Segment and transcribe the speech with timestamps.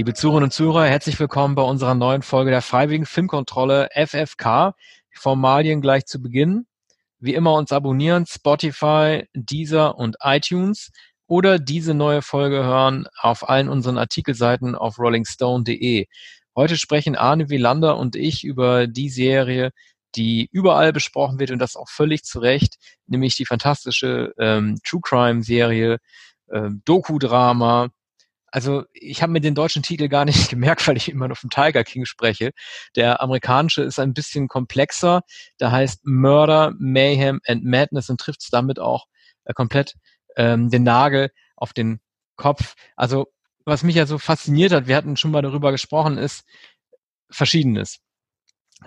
[0.00, 4.72] Liebe Zuhörerinnen und Zuhörer, herzlich willkommen bei unserer neuen Folge der Freiwilligen Filmkontrolle FFK.
[5.12, 6.64] Formalien gleich zu Beginn.
[7.18, 10.90] Wie immer uns abonnieren, Spotify, Deezer und iTunes
[11.26, 16.06] oder diese neue Folge hören auf allen unseren Artikelseiten auf rollingstone.de.
[16.56, 19.70] Heute sprechen Arne Wielander und ich über die Serie,
[20.14, 22.76] die überall besprochen wird und das auch völlig zu Recht,
[23.06, 25.98] nämlich die fantastische ähm, True Crime Serie,
[26.50, 27.90] ähm, Doku-Drama,
[28.50, 31.50] also ich habe mir den deutschen Titel gar nicht gemerkt, weil ich immer nur vom
[31.50, 32.52] Tiger King spreche.
[32.96, 35.22] Der amerikanische ist ein bisschen komplexer.
[35.60, 39.06] Der heißt Murder, Mayhem and Madness und trifft damit auch
[39.44, 39.94] äh, komplett
[40.36, 42.00] ähm, den Nagel auf den
[42.36, 42.74] Kopf.
[42.96, 43.26] Also
[43.64, 46.44] was mich ja so fasziniert hat, wir hatten schon mal darüber gesprochen, ist
[47.30, 47.98] Verschiedenes.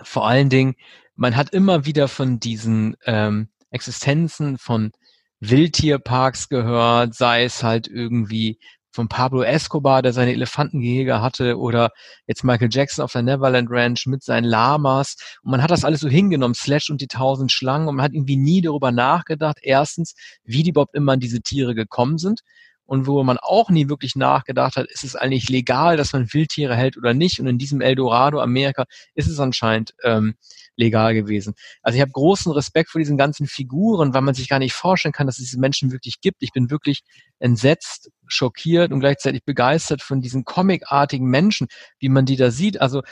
[0.02, 0.74] Vor allen Dingen,
[1.14, 4.92] man hat immer wieder von diesen ähm, Existenzen von
[5.40, 8.58] Wildtierparks gehört, sei es halt irgendwie
[8.94, 11.90] von Pablo Escobar, der seine Elefantengehege hatte, oder
[12.26, 15.16] jetzt Michael Jackson auf der Neverland Ranch mit seinen Lamas.
[15.42, 18.12] Und man hat das alles so hingenommen, Slash und die tausend Schlangen, und man hat
[18.14, 22.42] irgendwie nie darüber nachgedacht, erstens, wie die überhaupt immer an diese Tiere gekommen sind
[22.86, 26.76] und wo man auch nie wirklich nachgedacht hat, ist es eigentlich legal, dass man Wildtiere
[26.76, 27.40] hält oder nicht.
[27.40, 30.34] Und in diesem Eldorado Amerika ist es anscheinend ähm,
[30.76, 31.54] legal gewesen.
[31.82, 35.12] Also ich habe großen Respekt vor diesen ganzen Figuren, weil man sich gar nicht vorstellen
[35.12, 36.42] kann, dass es diese Menschen wirklich gibt.
[36.42, 37.02] Ich bin wirklich
[37.38, 42.80] entsetzt, schockiert und gleichzeitig begeistert von diesen comicartigen Menschen, wie man die da sieht.
[42.80, 43.02] Also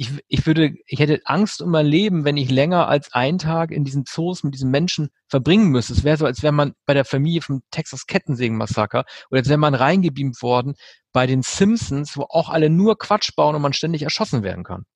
[0.00, 3.70] ich, ich würde, ich hätte Angst um mein Leben, wenn ich länger als einen Tag
[3.70, 5.92] in diesen Zoos mit diesen Menschen verbringen müsste.
[5.92, 9.58] Es wäre so, als wäre man bei der Familie vom Texas Kettensägen-Massaker oder als wäre
[9.58, 10.74] man reingebeamt worden
[11.12, 14.86] bei den Simpsons, wo auch alle nur Quatsch bauen und man ständig erschossen werden kann.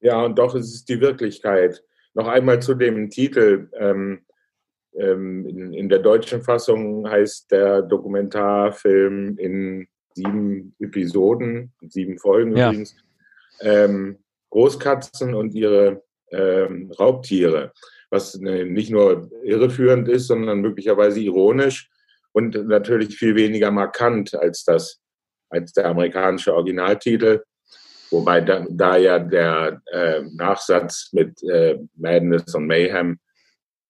[0.00, 1.82] Ja, und doch ist es die Wirklichkeit.
[2.14, 3.68] Noch einmal zu dem Titel.
[3.76, 4.24] Ähm,
[4.94, 12.68] ähm, in, in der deutschen Fassung heißt der Dokumentarfilm in sieben Episoden, sieben Folgen ja.
[12.68, 12.94] übrigens,
[13.60, 14.18] ähm,
[14.50, 17.72] Großkatzen und ihre ähm, Raubtiere,
[18.10, 21.90] was ne, nicht nur irreführend ist, sondern möglicherweise ironisch
[22.32, 25.00] und natürlich viel weniger markant als das,
[25.48, 27.42] als der amerikanische Originaltitel.
[28.10, 33.18] Wobei da, da ja der äh, Nachsatz mit äh, Madness und Mayhem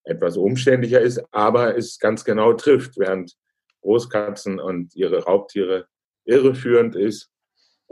[0.05, 3.35] etwas umständlicher ist, aber es ganz genau trifft, während
[3.83, 5.87] Großkatzen und ihre Raubtiere
[6.25, 7.32] irreführend ist,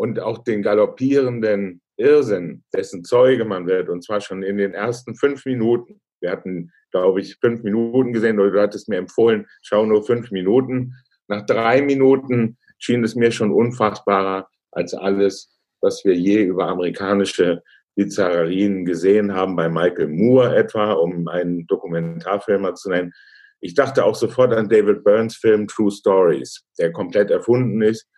[0.00, 5.14] und auch den galoppierenden Irrsinn, dessen Zeuge man wird, und zwar schon in den ersten
[5.14, 6.00] fünf Minuten.
[6.22, 10.30] Wir hatten, glaube ich, fünf Minuten gesehen, oder du hattest mir empfohlen, schau nur fünf
[10.30, 10.94] Minuten.
[11.28, 17.62] Nach drei Minuten schien es mir schon unfassbarer als alles, was wir je über amerikanische
[17.94, 23.12] Bizarrerien gesehen haben, bei Michael Moore etwa, um einen Dokumentarfilmer zu nennen.
[23.60, 28.08] Ich dachte auch sofort an David Burns Film True Stories, der komplett erfunden ist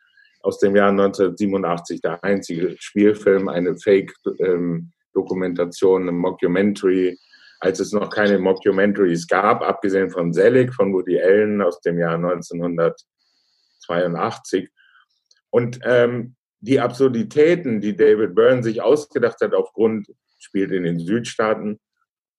[0.42, 7.18] aus dem Jahr 1987, der einzige Spielfilm, eine Fake-Dokumentation, eine Mockumentary,
[7.60, 12.16] als es noch keine Mockumentaries gab, abgesehen von Selig von Woody Allen aus dem Jahr
[12.16, 14.68] 1982.
[15.50, 21.78] Und ähm, die Absurditäten, die David Byrne sich ausgedacht hat, aufgrund, spielt in den Südstaaten,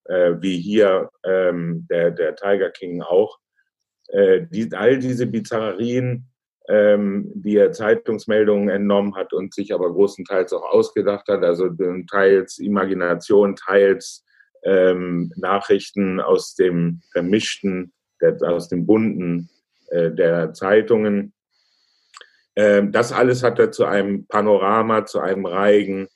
[0.04, 3.38] äh, wie hier ähm, der, der Tiger King auch,
[4.08, 6.28] äh, die, all diese Bizarrerien
[6.68, 11.68] ähm, die er Zeitungsmeldungen entnommen hat und sich aber großenteils auch ausgedacht hat, also
[12.10, 14.24] teils Imagination, teils
[14.64, 19.50] ähm, Nachrichten aus dem vermischten, der, aus dem bunten
[19.88, 21.34] äh, der Zeitungen.
[22.56, 26.08] Ähm, das alles hat er zu einem Panorama, zu einem Reigen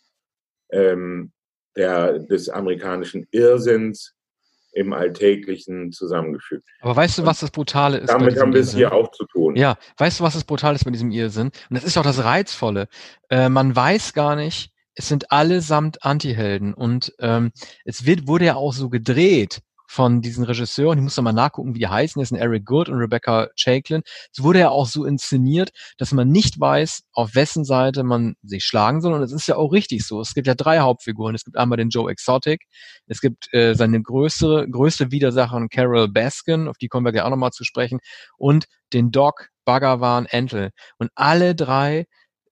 [0.70, 1.32] ähm,
[1.76, 4.17] der, des amerikanischen Irrsinns
[4.78, 6.68] im Alltäglichen zusammengefügt.
[6.80, 8.10] Aber weißt du, was das Brutale ist?
[8.10, 9.56] Damit haben wir es hier auch zu tun.
[9.56, 11.50] Ja, weißt du, was das Brutale ist bei diesem Irrsinn?
[11.68, 12.88] Und das ist auch das Reizvolle.
[13.28, 17.52] Äh, man weiß gar nicht, es sind allesamt Antihelden und ähm,
[17.84, 21.74] es wird, wurde ja auch so gedreht, von diesen Regisseuren, ich muss da mal nachgucken,
[21.74, 24.02] wie die heißen, das sind Eric Good und Rebecca Chaiklin.
[24.30, 28.64] Es wurde ja auch so inszeniert, dass man nicht weiß, auf wessen Seite man sich
[28.64, 29.14] schlagen soll.
[29.14, 30.20] Und es ist ja auch richtig so.
[30.20, 31.34] Es gibt ja drei Hauptfiguren.
[31.34, 32.66] Es gibt einmal den Joe Exotic,
[33.06, 37.30] es gibt äh, seine größere, größte Widersacherin Carol Baskin, auf die kommen wir gleich auch
[37.30, 37.98] nochmal zu sprechen,
[38.36, 40.70] und den Doc Bhagavan Entel.
[40.98, 42.06] Und alle drei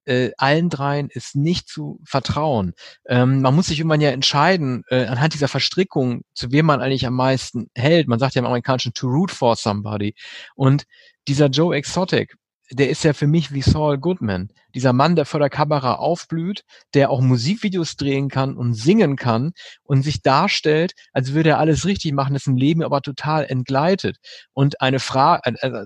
[0.07, 2.75] äh, allen dreien ist nicht zu vertrauen.
[3.07, 7.07] Ähm, man muss sich irgendwann ja entscheiden, äh, anhand dieser Verstrickung, zu wem man eigentlich
[7.07, 8.09] am meisten hält.
[8.09, 10.15] Man sagt ja im Amerikanischen to root for somebody.
[10.55, 10.85] Und
[11.29, 12.37] dieser Joe Exotic,
[12.71, 14.49] der ist ja für mich wie Saul Goodman.
[14.75, 16.65] Dieser Mann, der vor der Kamera aufblüht,
[16.95, 19.53] der auch Musikvideos drehen kann und singen kann
[19.85, 24.19] und sich darstellt, als würde er alles richtig machen, im Leben aber total entgleitet.
[24.53, 25.43] Und eine Frage,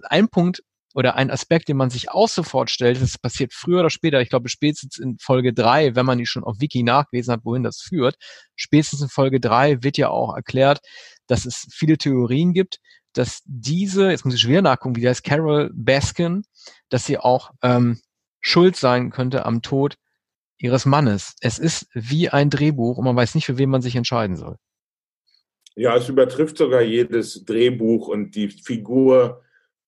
[0.08, 0.62] ein Punkt,
[0.94, 4.28] oder ein Aspekt, den man sich auch sofort stellt, das passiert früher oder später, ich
[4.28, 7.80] glaube spätestens in Folge drei, wenn man die schon auf Wiki nachgelesen hat, wohin das
[7.80, 8.16] führt,
[8.56, 10.80] spätestens in Folge drei wird ja auch erklärt,
[11.26, 12.78] dass es viele Theorien gibt,
[13.12, 16.42] dass diese, jetzt muss ich schwer nachgucken, wie heißt, Carol Baskin,
[16.88, 18.00] dass sie auch ähm,
[18.40, 19.96] schuld sein könnte am Tod
[20.58, 21.34] ihres Mannes.
[21.40, 24.56] Es ist wie ein Drehbuch und man weiß nicht, für wen man sich entscheiden soll.
[25.74, 29.42] Ja, es übertrifft sogar jedes Drehbuch und die Figur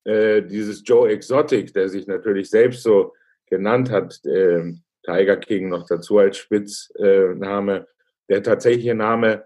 [0.05, 3.13] äh, dieses Joe Exotic, der sich natürlich selbst so
[3.47, 4.73] genannt hat, äh,
[5.05, 7.87] Tiger King noch dazu als Spitzname,
[8.29, 9.45] der tatsächliche Name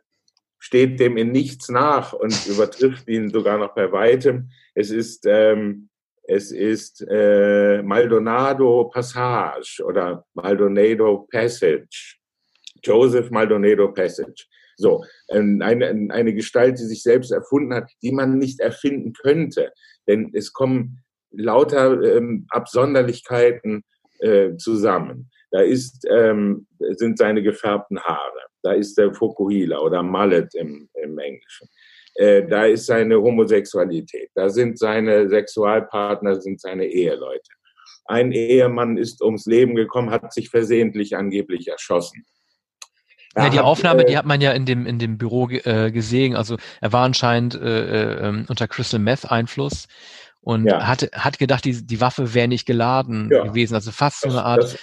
[0.58, 4.50] steht dem in nichts nach und übertrifft ihn sogar noch bei weitem.
[4.75, 5.88] Es ist, ähm,
[6.25, 12.17] es ist äh, Maldonado Passage oder Maldonado Passage.
[12.82, 14.47] Joseph Maldonado Passage.
[14.79, 19.73] So, eine, eine Gestalt, die sich selbst erfunden hat, die man nicht erfinden könnte.
[20.06, 23.82] Denn es kommen lauter ähm, Absonderlichkeiten
[24.20, 25.31] äh, zusammen.
[25.50, 31.19] Da ist, ähm, sind seine gefärbten Haare, da ist der Fokuhila oder Mallet im, im
[31.19, 31.69] Englischen.
[32.14, 37.50] Äh, da ist seine Homosexualität, da sind seine Sexualpartner, sind seine Eheleute.
[38.06, 42.25] Ein Ehemann ist ums Leben gekommen, hat sich versehentlich angeblich erschossen.
[43.36, 46.34] Ja, die Aufnahme, äh, die hat man ja in dem, in dem Büro äh, gesehen.
[46.34, 49.88] Also er war anscheinend äh, äh, ähm, unter Crystal Meth Einfluss
[50.40, 50.86] und ja.
[50.86, 53.44] hat, hat gedacht, die, die Waffe wäre nicht geladen ja.
[53.44, 53.74] gewesen.
[53.74, 54.78] Also fast so eine Art, das,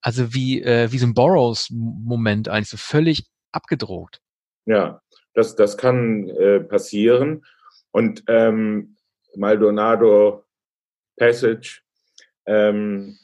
[0.00, 4.20] also wie, äh, wie so ein Borrows-Moment eigentlich, so völlig abgedroht.
[4.64, 5.02] Ja,
[5.34, 7.44] das, das kann äh, passieren.
[7.90, 8.96] Und ähm,
[9.36, 10.44] Maldonado
[11.16, 11.80] Passage
[12.46, 13.18] ähm,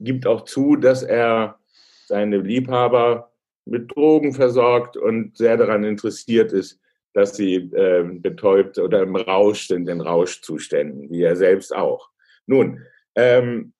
[0.00, 1.58] gibt auch zu, dass er
[2.06, 3.27] seine Liebhaber
[3.68, 6.80] mit Drogen versorgt und sehr daran interessiert ist,
[7.14, 12.10] dass sie äh, betäubt oder im Rausch sind, in Rauschzuständen, wie er selbst auch.
[12.46, 12.82] Nun,
[13.14, 13.72] ähm,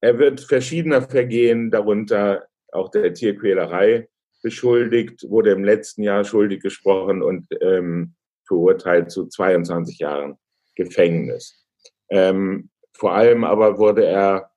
[0.00, 4.08] er wird verschiedener Vergehen, darunter auch der Tierquälerei,
[4.42, 8.14] beschuldigt, wurde im letzten Jahr schuldig gesprochen und ähm,
[8.46, 10.38] verurteilt zu 22 Jahren
[10.76, 11.66] Gefängnis.
[12.08, 14.50] Ähm, vor allem aber wurde er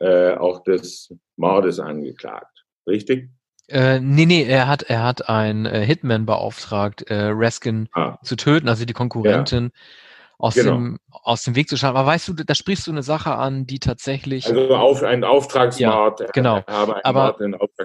[0.00, 2.64] äh, auch des Mordes angeklagt.
[2.86, 3.28] Richtig?
[3.68, 8.16] Äh, nee, nee, er hat, er hat einen äh, Hitman beauftragt, äh, Raskin ah.
[8.22, 9.70] zu töten, also die Konkurrentin ja.
[10.38, 10.72] aus, genau.
[10.72, 11.96] dem, aus dem Weg zu schaffen.
[11.96, 14.46] Aber weißt du, da sprichst du eine Sache an, die tatsächlich.
[14.46, 16.20] Also auf einen Auftragsmord.
[16.20, 16.62] Ja, genau.
[16.66, 17.36] Aber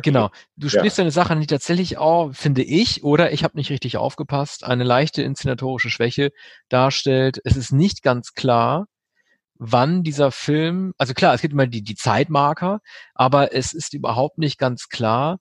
[0.03, 1.03] genau, du sprichst ja.
[1.03, 4.83] eine Sache an, die tatsächlich auch, finde ich, oder ich habe nicht richtig aufgepasst, eine
[4.83, 6.29] leichte inszenatorische Schwäche
[6.69, 7.41] darstellt.
[7.43, 8.85] Es ist nicht ganz klar,
[9.57, 12.81] wann dieser Film, also klar, es gibt immer die, die Zeitmarker,
[13.15, 15.39] aber es ist überhaupt nicht ganz klar,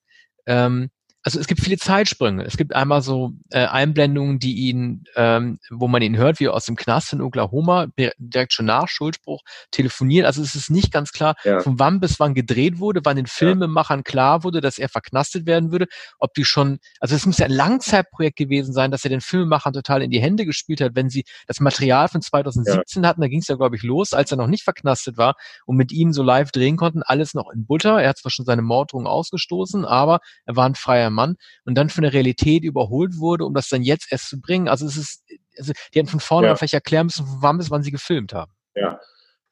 [0.50, 0.90] ähm,
[1.22, 2.44] also es gibt viele Zeitsprünge.
[2.44, 6.54] Es gibt einmal so äh, Einblendungen, die ihn, ähm, wo man ihn hört, wie er
[6.54, 7.88] aus dem Knast in Oklahoma
[8.18, 10.24] direkt schon nach Schuldspruch telefoniert.
[10.24, 11.60] Also es ist nicht ganz klar, ja.
[11.60, 15.72] von wann bis wann gedreht wurde, wann den Filmemachern klar wurde, dass er verknastet werden
[15.72, 15.86] würde.
[16.18, 19.74] Ob die schon, also es muss ja ein Langzeitprojekt gewesen sein, dass er den Filmemachern
[19.74, 23.08] total in die Hände gespielt hat, wenn sie das Material von 2017 ja.
[23.10, 23.20] hatten.
[23.20, 25.34] Da ging es ja, glaube ich, los, als er noch nicht verknastet war
[25.66, 27.02] und mit ihm so live drehen konnten.
[27.02, 28.00] Alles noch in Butter.
[28.00, 31.76] Er hat zwar schon seine Morddrohung ausgestoßen, aber er war ein freier freier Mann und
[31.76, 34.68] dann von der Realität überholt wurde, um das dann jetzt erst zu bringen.
[34.68, 35.24] Also es ist,
[35.58, 36.56] also die hätten von vorne ja.
[36.56, 38.52] vielleicht erklären müssen, von wann bis wann sie gefilmt haben.
[38.74, 39.00] Ja.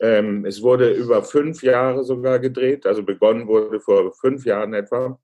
[0.00, 5.18] Ähm, es wurde über fünf Jahre sogar gedreht, also begonnen wurde vor fünf Jahren etwa.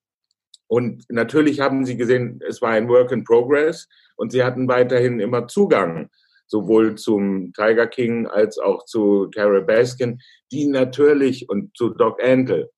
[0.66, 3.86] Und natürlich haben sie gesehen, es war ein Work in Progress
[4.16, 6.10] und sie hatten weiterhin immer Zugang,
[6.48, 10.18] sowohl zum Tiger King als auch zu Carol Baskin,
[10.50, 12.70] die natürlich, und zu Doc Antle,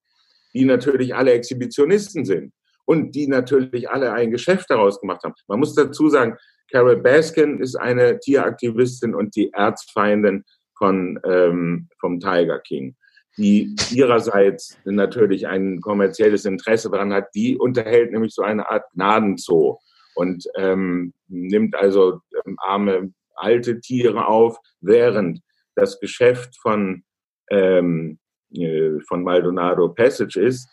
[0.53, 2.53] die natürlich alle Exhibitionisten sind
[2.87, 5.35] und die natürlich alle ein Geschäft daraus gemacht haben.
[5.49, 6.37] Man muss dazu sagen,
[6.71, 10.45] Carol Baskin ist eine Tieraktivistin und die Erzfeindin
[10.77, 12.97] von, ähm, vom Tiger King,
[13.37, 17.29] die ihrerseits natürlich ein kommerzielles Interesse daran hat.
[17.35, 19.79] Die unterhält nämlich so eine Art Gnadenzoo
[20.15, 25.41] und ähm, nimmt also ähm, arme alte Tiere auf, während
[25.75, 27.05] das Geschäft von,
[27.51, 28.19] ähm,
[28.55, 30.69] äh, von Maldonado Passage ist,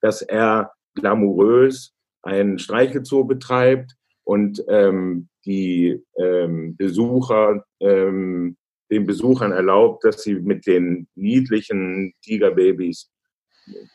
[0.00, 3.92] dass er glamourös ein Streichelzoo betreibt
[4.24, 8.56] und ähm, die ähm, Besucher ähm,
[8.90, 13.10] den Besuchern erlaubt, dass sie mit den niedlichen Tigerbabys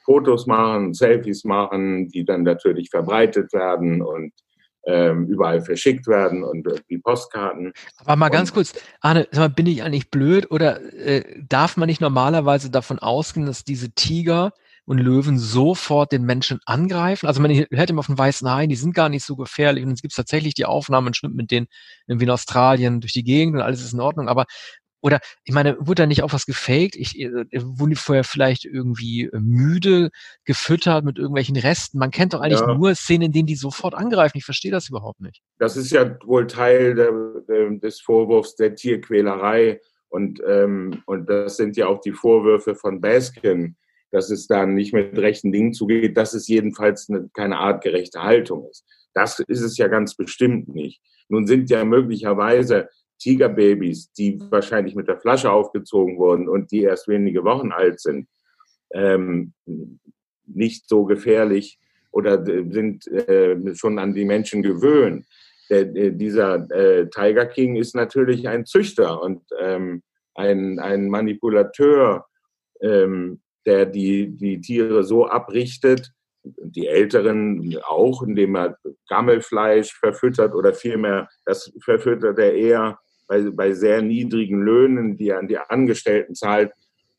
[0.05, 4.31] Fotos machen, Selfies machen, die dann natürlich verbreitet werden und
[4.85, 7.71] ähm, überall verschickt werden und wie Postkarten.
[7.97, 12.01] Aber mal ganz kurz, Arne, mal, bin ich eigentlich blöd oder äh, darf man nicht
[12.01, 14.51] normalerweise davon ausgehen, dass diese Tiger
[14.85, 17.27] und Löwen sofort den Menschen angreifen.
[17.27, 19.85] Also man hört immer von weißen Haien, die sind gar nicht so gefährlich.
[19.85, 21.67] Und es gibt tatsächlich die Aufnahmen, man schwimmt mit denen
[22.07, 24.27] irgendwie in Australien durch die Gegend und alles ist in Ordnung.
[24.27, 24.45] Aber
[25.03, 26.95] oder ich meine, wurde da nicht auch was gefaked?
[26.95, 27.29] Ich, äh,
[27.61, 30.11] wurde vorher vielleicht irgendwie müde
[30.45, 31.99] gefüttert mit irgendwelchen Resten?
[31.99, 32.73] Man kennt doch eigentlich ja.
[32.73, 34.37] nur Szenen, in denen die sofort angreifen.
[34.37, 35.41] Ich verstehe das überhaupt nicht.
[35.59, 37.11] Das ist ja wohl Teil der,
[37.81, 39.81] des Vorwurfs der Tierquälerei.
[40.07, 43.75] Und, ähm, und das sind ja auch die Vorwürfe von Baskin,
[44.13, 48.69] dass es dann nicht mit rechten Dingen zugeht, dass es jedenfalls eine, keine artgerechte Haltung
[48.69, 48.85] ist.
[49.15, 51.01] Das ist es ja ganz bestimmt nicht.
[51.29, 57.07] Nun sind ja möglicherweise Tigerbabys, die wahrscheinlich mit der Flasche aufgezogen wurden und die erst
[57.07, 58.27] wenige Wochen alt sind,
[58.93, 59.53] ähm,
[60.45, 61.79] nicht so gefährlich
[62.11, 65.25] oder sind äh, schon an die Menschen gewöhnt.
[65.71, 70.03] Der, der, dieser äh, Tiger King ist natürlich ein Züchter und ähm,
[70.35, 72.27] ein, ein Manipulateur,
[72.81, 76.11] ähm, der die, die Tiere so abrichtet,
[76.43, 78.77] die Älteren auch, indem er
[79.07, 85.39] Gammelfleisch verfüttert oder vielmehr, das verfüttert er eher bei, bei sehr niedrigen Löhnen, die er
[85.39, 86.71] an die Angestellten zahlt,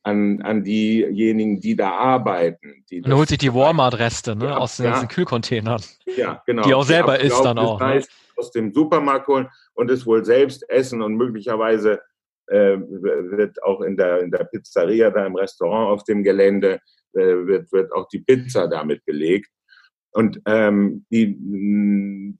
[0.03, 2.85] an, an diejenigen, die da arbeiten.
[2.91, 5.07] Die Und holt sich die Walmart-Reste ne, ja, aus den ja.
[5.07, 5.83] Kühlcontainern.
[6.17, 6.63] Ja, genau.
[6.63, 7.81] Die auch selber isst dann auch.
[7.81, 8.03] Ne?
[8.37, 12.01] Aus dem Supermarkt holen und es wohl selbst essen und möglicherweise
[12.49, 16.81] äh, wird auch in der, in der Pizzeria, da im Restaurant auf dem Gelände,
[17.15, 19.51] äh, wird, wird auch die Pizza damit belegt.
[20.13, 21.37] Und ähm, die,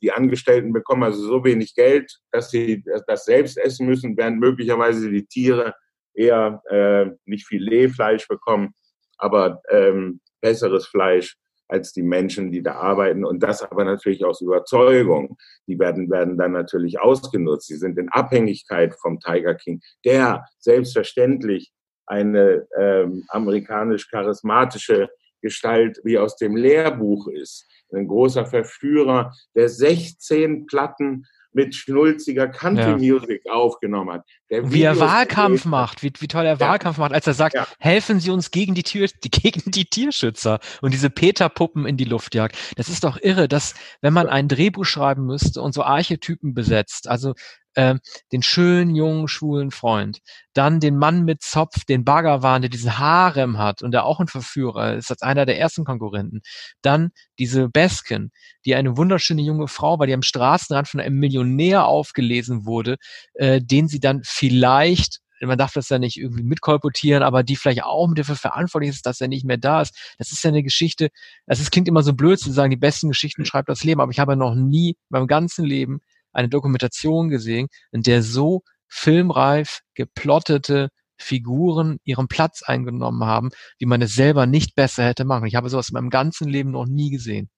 [0.01, 5.11] die Angestellten bekommen also so wenig Geld, dass sie das selbst essen müssen, während möglicherweise
[5.11, 5.75] die Tiere
[6.15, 8.75] eher äh, nicht Filetfleisch bekommen,
[9.19, 11.37] aber ähm, besseres Fleisch
[11.69, 13.25] als die Menschen, die da arbeiten.
[13.25, 15.37] Und das aber natürlich aus Überzeugung.
[15.67, 17.69] Die werden, werden dann natürlich ausgenutzt.
[17.69, 21.73] Sie sind in Abhängigkeit vom Tiger King, der selbstverständlich
[22.07, 25.09] eine ähm, amerikanisch charismatische
[25.41, 27.67] Gestalt wie aus dem Lehrbuch ist.
[27.93, 33.53] Ein großer Verführer, der 16 Platten mit schnulziger Country-Music ja.
[33.53, 34.27] aufgenommen hat.
[34.49, 36.61] wie er Wahlkampf macht, wie, wie toll er ja.
[36.61, 37.67] Wahlkampf macht, als er sagt, ja.
[37.79, 42.05] helfen Sie uns gegen die, Tür, die, gegen die Tierschützer und diese Peter-Puppen in die
[42.05, 42.57] Luft jagt.
[42.77, 47.09] Das ist doch irre, dass wenn man ein Drehbuch schreiben müsste und so Archetypen besetzt,
[47.09, 47.35] also
[47.75, 47.97] äh,
[48.33, 50.21] den schönen, jungen, schwulen Freund,
[50.53, 54.29] dann den Mann mit Zopf, den Bhagavan, der diesen Harem hat und der auch ein
[54.29, 56.43] Verführer ist, als einer der ersten Konkurrenten,
[56.83, 58.31] dann diese Baskin,
[58.65, 62.97] die eine wunderschöne junge Frau war, die am Straßenrand von einem Millionär aufgelesen wurde,
[63.35, 67.85] äh, den sie dann vielleicht man darf das ja nicht irgendwie mitkolportieren, aber die vielleicht
[67.85, 70.15] auch mit dafür verantwortlich ist, dass er nicht mehr da ist.
[70.19, 71.11] Das ist ja eine Geschichte,
[71.47, 74.13] das ist, klingt immer so blöd zu sagen, die besten Geschichten schreibt das Leben, aber
[74.13, 76.01] ich habe noch nie in meinem ganzen Leben
[76.35, 84.03] eine Dokumentation gesehen, in der so filmreif geplottete Figuren ihren Platz eingenommen haben, wie man
[84.03, 85.47] es selber nicht besser hätte machen.
[85.47, 87.49] Ich habe sowas in meinem ganzen Leben noch nie gesehen.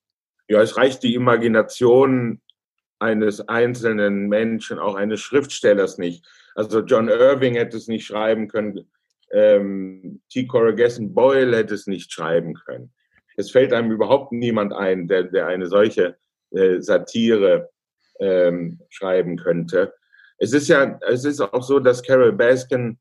[0.49, 2.40] Ja, es reicht die Imagination
[2.99, 6.25] eines einzelnen Menschen, auch eines Schriftstellers nicht.
[6.54, 8.88] Also John Irving hätte es nicht schreiben können,
[9.33, 10.47] ähm, T.
[10.47, 12.92] Corrigan Boyle hätte es nicht schreiben können.
[13.37, 16.16] Es fällt einem überhaupt niemand ein, der, der eine solche
[16.52, 17.71] äh, Satire
[18.20, 19.94] ähm, schreiben könnte.
[20.38, 22.99] Es ist ja, es ist auch so, dass Carol Baskin,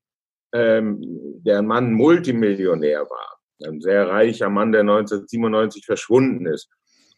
[0.54, 1.02] ähm,
[1.44, 6.70] der Mann Multimillionär war, ein sehr reicher Mann, der 1997 verschwunden ist.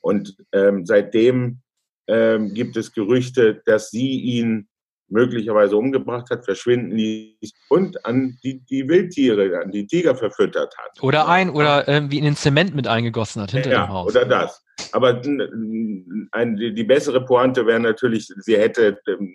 [0.01, 1.61] Und ähm, seitdem
[2.07, 4.69] ähm, gibt es Gerüchte, dass sie ihn
[5.09, 11.01] möglicherweise umgebracht hat, verschwinden ließ und an die, die Wildtiere, an die Tiger verfüttert hat.
[11.01, 14.11] Oder ein, oder äh, wie in den Zement mit eingegossen hat hinter ja, dem Haus.
[14.11, 14.63] Oder das.
[14.91, 19.33] Aber die, bessere Pointe wäre natürlich, sie hätte, ähm,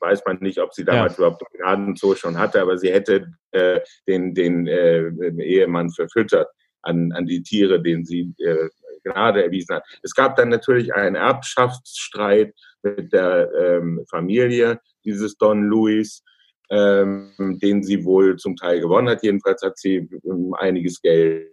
[0.00, 1.18] weiß man nicht, ob sie damals ja.
[1.18, 5.08] überhaupt einen Gnadenzoo schon hatte, aber sie hätte äh, den, den äh,
[5.40, 6.48] Ehemann verfüttert
[6.82, 8.68] an, an die Tiere, den sie äh,
[9.04, 9.84] Gnade erwiesen hat.
[10.02, 16.22] Es gab dann natürlich einen Erbschaftsstreit mit der ähm, Familie dieses Don Luis,
[16.70, 19.22] ähm, den sie wohl zum Teil gewonnen hat.
[19.22, 21.48] Jedenfalls hat sie ähm, einiges Geld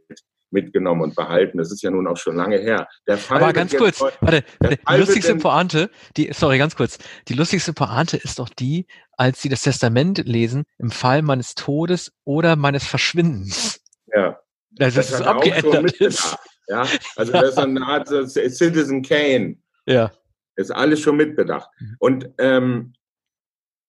[0.52, 1.58] mitgenommen und behalten.
[1.58, 2.88] Das ist ja nun auch schon lange her.
[3.30, 6.98] Aber ganz kurz, neu, warte, die lustigste Pointe, die, sorry, ganz kurz.
[7.28, 12.12] Die lustigste Pointe ist doch die, als sie das Testament lesen, im Fall meines Todes
[12.24, 13.82] oder meines Verschwindens.
[14.14, 14.40] Ja.
[14.72, 16.38] Das, das ist abgeändert ist.
[16.68, 19.58] Ja, also das ist eine Art Citizen Kane.
[19.86, 20.12] Ja.
[20.56, 21.70] Ist alles schon mitbedacht.
[21.80, 21.96] Mhm.
[22.00, 22.94] Und ähm,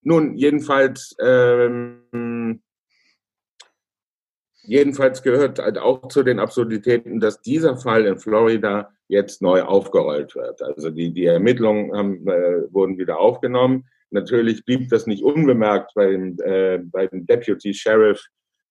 [0.03, 2.63] nun, jedenfalls, ähm,
[4.63, 10.35] jedenfalls gehört halt auch zu den Absurditäten, dass dieser Fall in Florida jetzt neu aufgerollt
[10.35, 10.63] wird.
[10.63, 13.89] Also die, die Ermittlungen haben, äh, wurden wieder aufgenommen.
[14.11, 18.25] Natürlich blieb das nicht unbemerkt bei dem, äh, bei dem Deputy Sheriff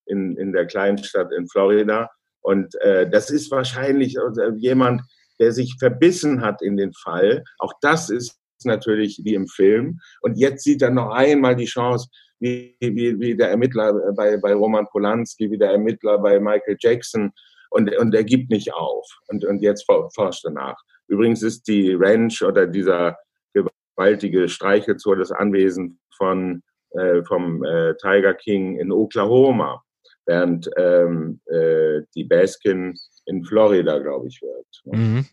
[0.06, 2.10] in, in der Kleinstadt in Florida.
[2.46, 5.02] Und äh, das ist wahrscheinlich äh, jemand,
[5.40, 7.42] der sich verbissen hat in den Fall.
[7.58, 9.98] Auch das ist natürlich wie im Film.
[10.20, 14.54] Und jetzt sieht er noch einmal die Chance, wie, wie, wie der Ermittler bei, bei
[14.54, 17.32] Roman Polanski, wie der Ermittler bei Michael Jackson.
[17.70, 19.04] Und, und er gibt nicht auf.
[19.26, 20.76] Und, und jetzt forscht er nach.
[21.08, 23.16] Übrigens ist die Ranch oder dieser
[23.54, 29.82] gewaltige Streichelzoo das Anwesen von, äh, vom äh, Tiger King in Oklahoma,
[30.26, 34.82] während ähm, äh, die Baskin in Florida, glaube ich, wird.
[34.84, 35.26] Mhm.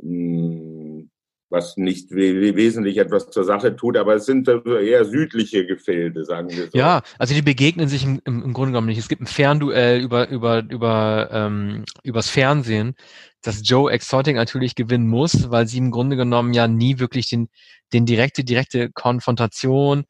[0.00, 1.10] Hm,
[1.50, 6.64] was nicht wesentlich etwas zur Sache tut, aber es sind eher südliche Gefilde, sagen wir
[6.70, 6.76] so.
[6.76, 8.98] Ja, also die begegnen sich im, im, im Grunde genommen nicht.
[8.98, 12.96] Es gibt ein Fernduell über über über ähm, übers Fernsehen,
[13.40, 17.48] dass Joe Exotic natürlich gewinnen muss, weil sie im Grunde genommen ja nie wirklich den
[17.94, 20.04] den direkte direkte Konfrontation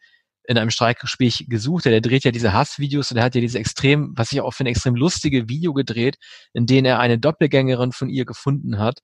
[0.49, 1.85] in einem Streikgespräch gesucht.
[1.85, 4.71] Der dreht ja diese Hassvideos und er hat ja diese extrem, was ich auch finde,
[4.71, 6.17] extrem lustige Video gedreht,
[6.55, 9.01] in denen er eine Doppelgängerin von ihr gefunden hat,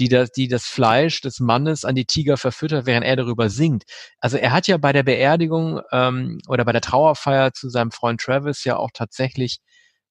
[0.00, 3.84] die das, die das Fleisch des Mannes an die Tiger verfüttert, während er darüber singt.
[4.18, 8.20] Also er hat ja bei der Beerdigung ähm, oder bei der Trauerfeier zu seinem Freund
[8.20, 9.60] Travis ja auch tatsächlich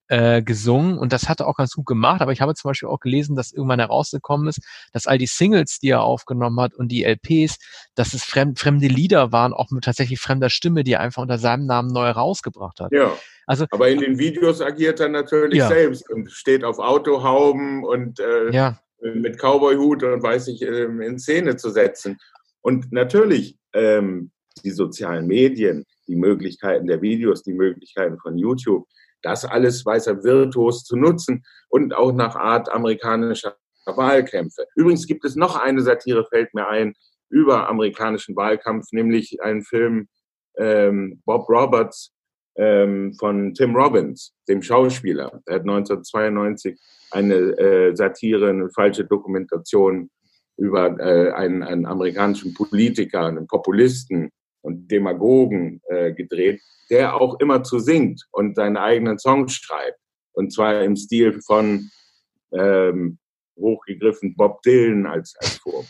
[0.10, 2.90] äh, gesungen und das hat er auch ganz gut gemacht, aber ich habe zum Beispiel
[2.90, 4.62] auch gelesen, dass irgendwann herausgekommen ist,
[4.94, 7.58] dass all die Singles, die er aufgenommen hat und die LPs,
[7.96, 11.38] dass es fremd, fremde Lieder waren, auch mit tatsächlich fremder Stimme, die er einfach unter
[11.38, 12.92] seinem Namen neu rausgebracht hat.
[12.92, 13.14] Ja.
[13.46, 15.70] Also, aber in den Videos agiert er natürlich ja.
[15.70, 18.80] selbst und steht auf Autohauben und äh, ja.
[19.02, 22.18] mit Cowboyhut und weiß ich, äh, in Szene zu setzen.
[22.62, 24.32] Und natürlich ähm,
[24.64, 28.86] die sozialen Medien, die Möglichkeiten der Videos, die Möglichkeiten von YouTube,
[29.28, 34.66] das alles weiß er virtuos zu nutzen und auch nach Art amerikanischer Wahlkämpfe.
[34.76, 36.94] Übrigens gibt es noch eine Satire, fällt mir ein,
[37.30, 40.08] über amerikanischen Wahlkampf, nämlich einen Film
[40.58, 42.14] ähm, Bob Roberts
[42.56, 45.42] ähm, von Tim Robbins, dem Schauspieler.
[45.46, 46.80] Er hat 1992
[47.12, 50.10] eine äh, Satire, eine falsche Dokumentation
[50.58, 54.32] über äh, einen, einen amerikanischen Politiker, einen Populisten
[54.68, 59.98] und Demagogen äh, gedreht, der auch immer zu singt und seine eigenen Songs schreibt.
[60.34, 61.90] Und zwar im Stil von
[62.52, 63.18] ähm,
[63.58, 65.90] hochgegriffen Bob Dylan als, als Vorbild.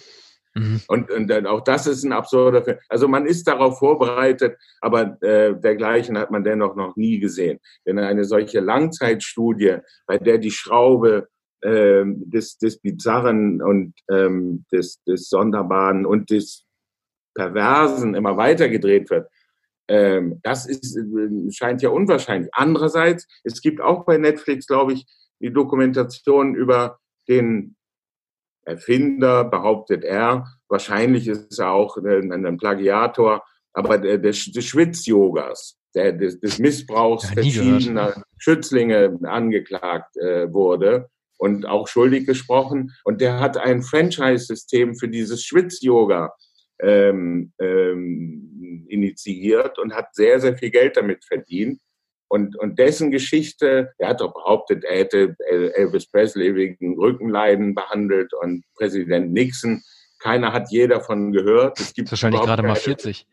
[0.54, 0.82] Mhm.
[0.88, 2.78] Und, und auch das ist ein absurder Film.
[2.88, 7.60] Also man ist darauf vorbereitet, aber äh, dergleichen hat man dennoch noch nie gesehen.
[7.86, 11.28] Denn eine solche Langzeitstudie, bei der die Schraube
[11.62, 16.67] äh, des, des Bizarren und ähm, des, des Sonderbaren und des
[17.38, 19.30] Perversen immer weiter gedreht wird,
[19.88, 22.50] ähm, das ist, äh, scheint ja unwahrscheinlich.
[22.54, 25.06] Andererseits, es gibt auch bei Netflix, glaube ich,
[25.40, 27.76] die Dokumentation über den
[28.66, 30.46] Erfinder, behauptet er.
[30.68, 36.60] Wahrscheinlich ist er auch ein, ein Plagiator, aber der, des, des Schwitz-Yogas, der, des, des
[36.60, 38.26] Missbrauchs ja, verschiedener gehört.
[38.38, 42.92] Schützlinge angeklagt äh, wurde und auch schuldig gesprochen.
[43.06, 46.34] Und der hat ein Franchise-System für dieses Schwitz-Yoga
[46.82, 51.80] ähm, ähm, initiiert und hat sehr, sehr viel Geld damit verdient.
[52.30, 58.34] Und, und dessen Geschichte, er hat doch behauptet, er hätte Elvis Presley wegen Rückenleiden behandelt
[58.34, 59.82] und Präsident Nixon.
[60.20, 61.80] Keiner hat je davon gehört.
[61.80, 63.26] Es gibt wahrscheinlich gerade mal 40.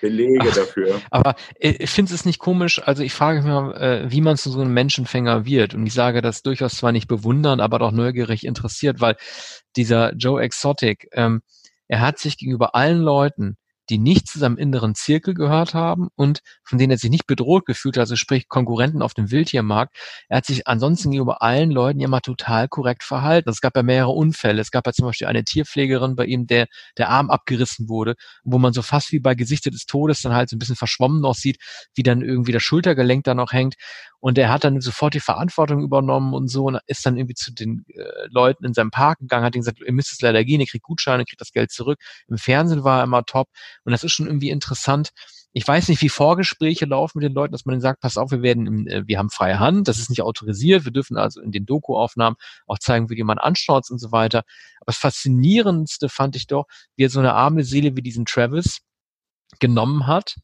[0.00, 1.00] Belege Ach, dafür.
[1.10, 2.80] Aber äh, ich finde es nicht komisch.
[2.84, 5.74] Also ich frage mich mal, äh, wie man zu so einem Menschenfänger wird.
[5.74, 9.16] Und ich sage das durchaus zwar nicht bewundern, aber doch neugierig interessiert, weil
[9.76, 11.42] dieser Joe Exotic, ähm,
[11.90, 13.56] er hat sich gegenüber allen Leuten,
[13.90, 17.66] die nicht zu seinem inneren Zirkel gehört haben und von denen er sich nicht bedroht
[17.66, 19.96] gefühlt hat, also sprich Konkurrenten auf dem Wildtiermarkt.
[20.28, 23.50] Er hat sich ansonsten gegenüber allen Leuten immer total korrekt verhalten.
[23.50, 24.60] Es gab ja mehrere Unfälle.
[24.60, 28.58] Es gab ja zum Beispiel eine Tierpflegerin bei ihm, der der Arm abgerissen wurde, wo
[28.58, 31.34] man so fast wie bei Gesichter des Todes dann halt so ein bisschen verschwommen noch
[31.34, 31.58] sieht,
[31.94, 33.74] wie dann irgendwie das Schultergelenk da noch hängt.
[34.20, 37.54] Und er hat dann sofort die Verantwortung übernommen und so und ist dann irgendwie zu
[37.54, 40.60] den äh, Leuten in seinem Park gegangen, hat ihnen gesagt, ihr müsst es leider gehen,
[40.60, 41.98] ihr kriegt Gutscheine, kriegt das Geld zurück.
[42.28, 43.48] Im Fernsehen war er immer top.
[43.84, 45.10] Und das ist schon irgendwie interessant.
[45.52, 48.30] Ich weiß nicht, wie Vorgespräche laufen mit den Leuten, dass man denen sagt, pass auf,
[48.30, 51.50] wir werden, äh, wir haben freie Hand, das ist nicht autorisiert, wir dürfen also in
[51.50, 54.38] den Doku-Aufnahmen auch zeigen, wie jemand anschaut und so weiter.
[54.80, 56.66] Aber das Faszinierendste fand ich doch,
[56.96, 58.80] wie er so eine arme Seele wie diesen Travis
[59.58, 60.36] genommen hat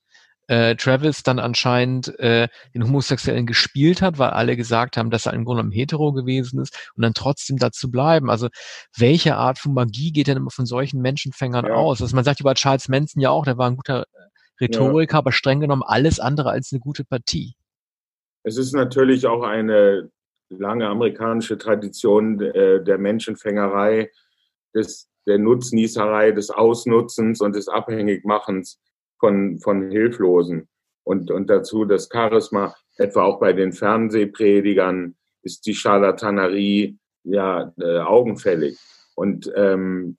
[0.48, 5.32] äh, Travis dann anscheinend äh, den Homosexuellen gespielt hat, weil alle gesagt haben, dass er
[5.34, 8.30] im Grunde genommen hetero gewesen ist und dann trotzdem dazu bleiben.
[8.30, 8.48] Also
[8.96, 11.74] welche Art von Magie geht denn immer von solchen Menschenfängern ja.
[11.74, 12.00] aus?
[12.00, 14.04] Also man sagt über Charles Manson ja auch, der war ein guter
[14.60, 15.18] Rhetoriker, ja.
[15.18, 17.54] aber streng genommen alles andere als eine gute Partie.
[18.42, 20.10] Es ist natürlich auch eine
[20.48, 24.10] lange amerikanische Tradition äh, der Menschenfängerei,
[24.74, 28.80] des, der Nutznießerei, des Ausnutzens und des Abhängigmachens
[29.18, 30.68] von, von Hilflosen.
[31.04, 37.98] Und, und dazu das Charisma, etwa auch bei den Fernsehpredigern, ist die Charlatanerie ja äh,
[37.98, 38.78] augenfällig.
[39.14, 40.18] Und ähm,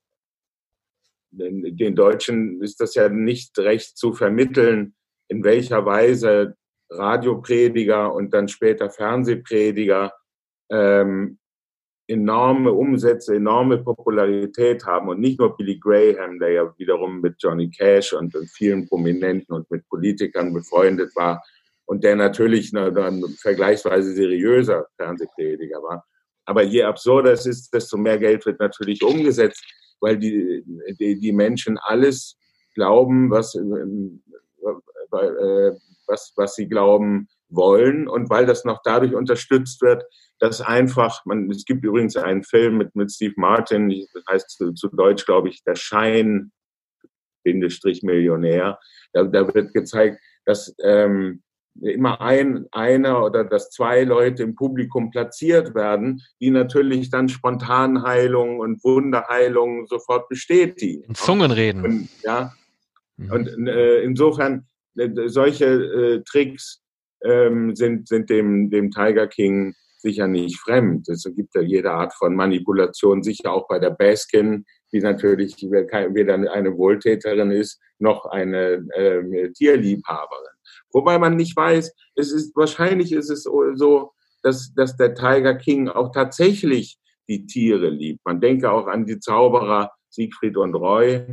[1.31, 4.95] den Deutschen ist das ja nicht recht zu vermitteln,
[5.27, 6.55] in welcher Weise
[6.89, 10.13] Radioprediger und dann später Fernsehprediger
[10.71, 11.37] ähm,
[12.07, 17.69] enorme Umsätze, enorme Popularität haben und nicht nur Billy Graham, der ja wiederum mit Johnny
[17.69, 21.43] Cash und vielen Prominenten und mit Politikern befreundet war
[21.85, 26.05] und der natürlich ein vergleichsweise seriöser Fernsehprediger war.
[26.45, 29.63] Aber je absurder es ist, desto mehr Geld wird natürlich umgesetzt,
[29.99, 30.63] weil die,
[30.99, 32.37] die, die Menschen alles
[32.73, 33.61] glauben, was, äh,
[36.07, 40.03] was, was sie glauben wollen und weil das noch dadurch unterstützt wird,
[40.39, 44.73] dass einfach, man, es gibt übrigens einen Film mit, mit Steve Martin, das heißt zu,
[44.73, 46.51] zu Deutsch, glaube ich, der Schein,
[47.43, 48.79] Bindestrich Millionär.
[49.13, 51.41] Da, da wird gezeigt, dass ähm,
[51.81, 58.59] immer ein, einer oder dass zwei Leute im Publikum platziert werden, die natürlich dann Spontanheilung
[58.59, 61.03] und Wunderheilung sofort bestätigen.
[61.03, 61.83] In Zungen reden.
[61.83, 62.53] Und, ja.
[63.17, 63.31] Mhm.
[63.31, 66.83] Und äh, insofern, äh, solche äh, Tricks
[67.23, 71.09] ähm, sind, sind dem, dem Tiger King sicher nicht fremd.
[71.09, 76.51] Es gibt ja jede Art von Manipulation, sicher auch bei der Baskin, die natürlich weder
[76.51, 80.55] eine Wohltäterin ist, noch eine äh, Tierliebhaberin.
[80.93, 84.11] Wobei man nicht weiß, es ist, wahrscheinlich ist es so,
[84.43, 88.25] dass, dass der Tiger King auch tatsächlich die Tiere liebt.
[88.25, 91.25] Man denke auch an die Zauberer Siegfried und Roy.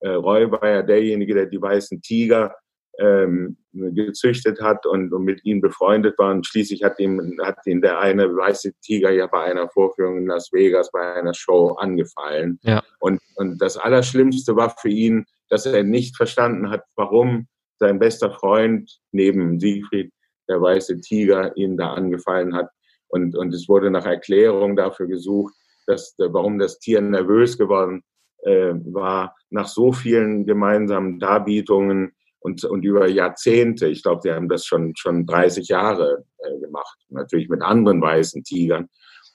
[0.00, 2.54] Äh, Roy war ja derjenige, der die weißen Tiger
[2.98, 6.32] ähm, gezüchtet hat und, und, mit ihnen befreundet war.
[6.32, 10.26] Und schließlich hat ihm, hat ihn der eine weiße Tiger ja bei einer Vorführung in
[10.26, 12.58] Las Vegas, bei einer Show angefallen.
[12.62, 12.82] Ja.
[13.00, 17.46] Und, und das Allerschlimmste war für ihn, dass er nicht verstanden hat, warum
[17.78, 20.10] sein bester Freund neben Siegfried,
[20.48, 22.70] der weiße Tiger, ihm da angefallen hat.
[23.08, 25.54] Und, und es wurde nach Erklärung dafür gesucht,
[25.86, 28.02] dass, warum das Tier nervös geworden
[28.42, 32.12] äh, war, nach so vielen gemeinsamen Darbietungen
[32.46, 33.88] und, und über Jahrzehnte.
[33.88, 38.44] Ich glaube, sie haben das schon, schon 30 Jahre äh, gemacht, natürlich mit anderen weißen
[38.44, 38.88] Tigern.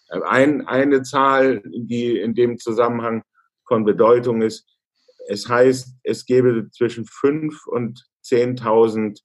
[0.07, 3.23] Äh, ein, eine Zahl, die in dem Zusammenhang
[3.67, 4.65] von Bedeutung ist,
[5.27, 9.19] es heißt, es gäbe zwischen fünf und 10.000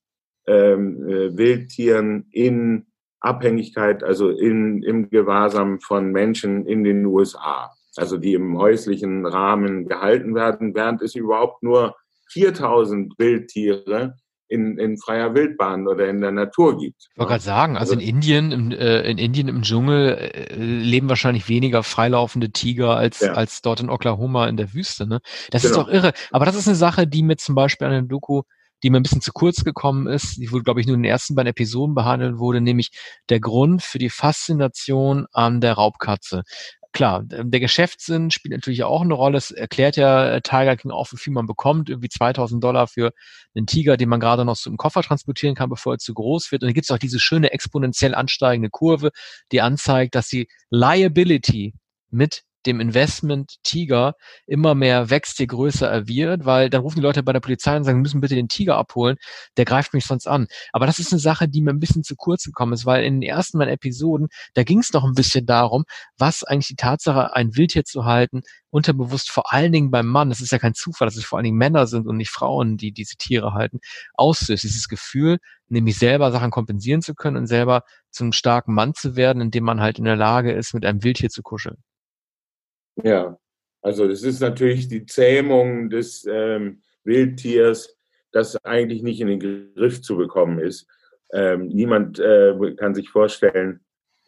[0.47, 2.87] ähm, äh, Wildtieren in
[3.21, 9.87] Abhängigkeit, also in, im Gewahrsam von Menschen in den USA, also die im häuslichen Rahmen
[9.87, 11.95] gehalten werden, während es überhaupt nur
[12.31, 14.15] 4000 Wildtiere
[14.49, 17.07] in, in freier Wildbahn oder in der Natur gibt.
[17.11, 20.55] Ich wollte gerade sagen, also, also in Indien, im, äh, in Indien im Dschungel äh,
[20.55, 23.33] leben wahrscheinlich weniger freilaufende Tiger als, ja.
[23.33, 25.05] als dort in Oklahoma in der Wüste.
[25.05, 25.19] Ne?
[25.51, 25.71] Das genau.
[25.71, 26.13] ist doch irre.
[26.31, 28.43] Aber das ist eine Sache, die mir zum Beispiel an der Doku
[28.83, 31.09] die mir ein bisschen zu kurz gekommen ist, die wohl, glaube ich, nur in den
[31.09, 32.91] ersten beiden Episoden behandelt wurde, nämlich
[33.29, 36.43] der Grund für die Faszination an der Raubkatze.
[36.93, 39.37] Klar, der Geschäftssinn spielt natürlich auch eine Rolle.
[39.37, 41.89] Es erklärt ja äh, Tiger King auch, wie viel man bekommt.
[41.89, 43.11] Irgendwie 2000 Dollar für
[43.55, 46.51] einen Tiger, den man gerade noch so im Koffer transportieren kann, bevor er zu groß
[46.51, 46.63] wird.
[46.63, 49.11] Und dann gibt es auch diese schöne exponentiell ansteigende Kurve,
[49.51, 51.73] die anzeigt, dass die Liability
[52.09, 54.13] mit dem Investment Tiger
[54.45, 57.75] immer mehr wächst, je größer er wird, weil dann rufen die Leute bei der Polizei
[57.75, 59.17] und sagen, müssen bitte den Tiger abholen,
[59.57, 60.47] der greift mich sonst an.
[60.73, 63.21] Aber das ist eine Sache, die mir ein bisschen zu kurz gekommen ist, weil in
[63.21, 65.85] den ersten beiden Episoden, da ging es noch ein bisschen darum,
[66.17, 70.41] was eigentlich die Tatsache, ein Wildtier zu halten, unterbewusst vor allen Dingen beim Mann, das
[70.41, 72.91] ist ja kein Zufall, dass es vor allen Dingen Männer sind und nicht Frauen, die
[72.91, 73.79] diese Tiere halten,
[74.13, 74.63] auslöst.
[74.63, 75.37] Dieses Gefühl,
[75.69, 79.81] nämlich selber Sachen kompensieren zu können und selber zum starken Mann zu werden, indem man
[79.81, 81.77] halt in der Lage ist, mit einem Wildtier zu kuscheln.
[83.03, 83.37] Ja,
[83.81, 87.95] also das ist natürlich die Zähmung des ähm, Wildtiers,
[88.31, 90.87] das eigentlich nicht in den Griff zu bekommen ist.
[91.31, 93.81] Ähm, niemand äh, kann sich vorstellen,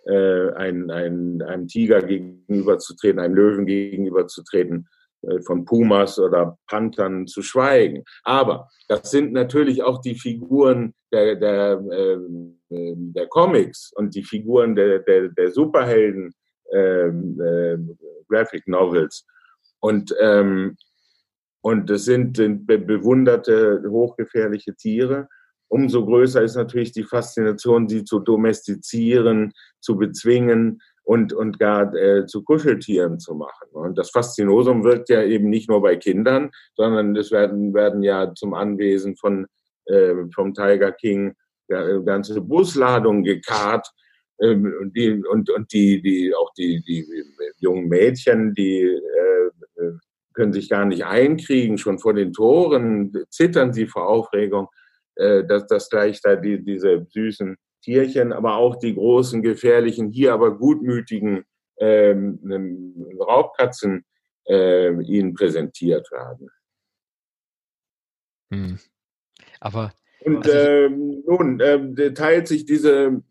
[0.05, 4.87] äh, ein, ein, einem Tiger gegenüberzutreten, einem Löwen gegenüberzutreten,
[5.21, 8.03] äh, von Pumas oder Panthern zu schweigen.
[8.23, 14.23] Aber das sind natürlich auch die Figuren der, der, ähm, äh, der Comics und die
[14.23, 16.33] Figuren der, der, der Superhelden,
[16.73, 17.77] ähm, äh,
[18.27, 19.25] Graphic Novels.
[19.79, 20.77] Und, ähm,
[21.61, 25.27] und das sind, sind bewunderte, hochgefährliche Tiere.
[25.67, 32.25] Umso größer ist natürlich die Faszination, sie zu domestizieren, zu bezwingen und, und gar äh,
[32.25, 33.67] zu Kuscheltieren zu machen.
[33.71, 38.33] Und das Faszinosum wirkt ja eben nicht nur bei Kindern, sondern es werden, werden ja
[38.35, 39.47] zum Anwesen von,
[39.85, 41.33] äh, vom Tiger King
[41.67, 43.91] ja, ganze Busladungen gekarrt
[44.41, 47.05] ähm, und die, und, und die, die, auch die, die
[47.57, 49.91] jungen Mädchen, die äh, äh,
[50.33, 54.67] können sich gar nicht einkriegen, schon vor den Toren zittern sie vor Aufregung,
[55.15, 60.33] äh, dass, dass gleich da die, diese süßen Tierchen, aber auch die großen, gefährlichen, hier
[60.33, 61.43] aber gutmütigen
[61.79, 62.39] ähm,
[63.19, 64.05] Raubkatzen
[64.47, 66.49] äh, ihnen präsentiert werden.
[68.51, 68.79] Hm.
[69.59, 73.21] Aber und also, ähm, nun äh, teilt sich diese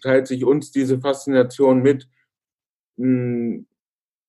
[0.00, 2.08] teilt sich uns diese Faszination mit.
[2.98, 3.66] Hm,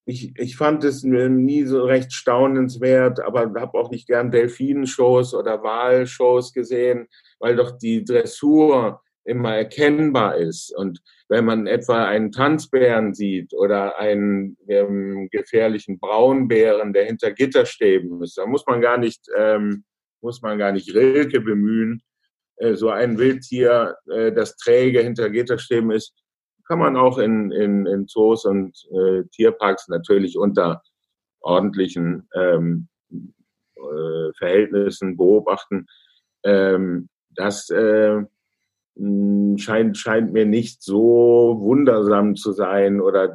[0.06, 5.64] ich, ich fand es nie so recht staunenswert, aber habe auch nicht gern Delfinenshows oder
[5.64, 7.08] Wahlshows gesehen,
[7.40, 10.76] weil doch die Dressur immer erkennbar ist.
[10.76, 18.22] Und wenn man etwa einen Tanzbären sieht oder einen ähm, gefährlichen Braunbären, der hinter Gitterstäben
[18.22, 19.86] ist, dann muss man gar nicht, ähm,
[20.22, 22.02] muss man gar nicht Rilke bemühen.
[22.64, 26.14] Äh, so ein Wildtier, äh, das träge hinter Gitterstäben ist,
[26.66, 30.82] kann man auch in, in, in Zoos und äh, Tierparks natürlich unter
[31.42, 35.88] ordentlichen ähm, äh, Verhältnissen beobachten.
[36.46, 38.22] Ähm, das äh,
[38.96, 43.34] hm, scheint, scheint mir nicht so wundersam zu sein oder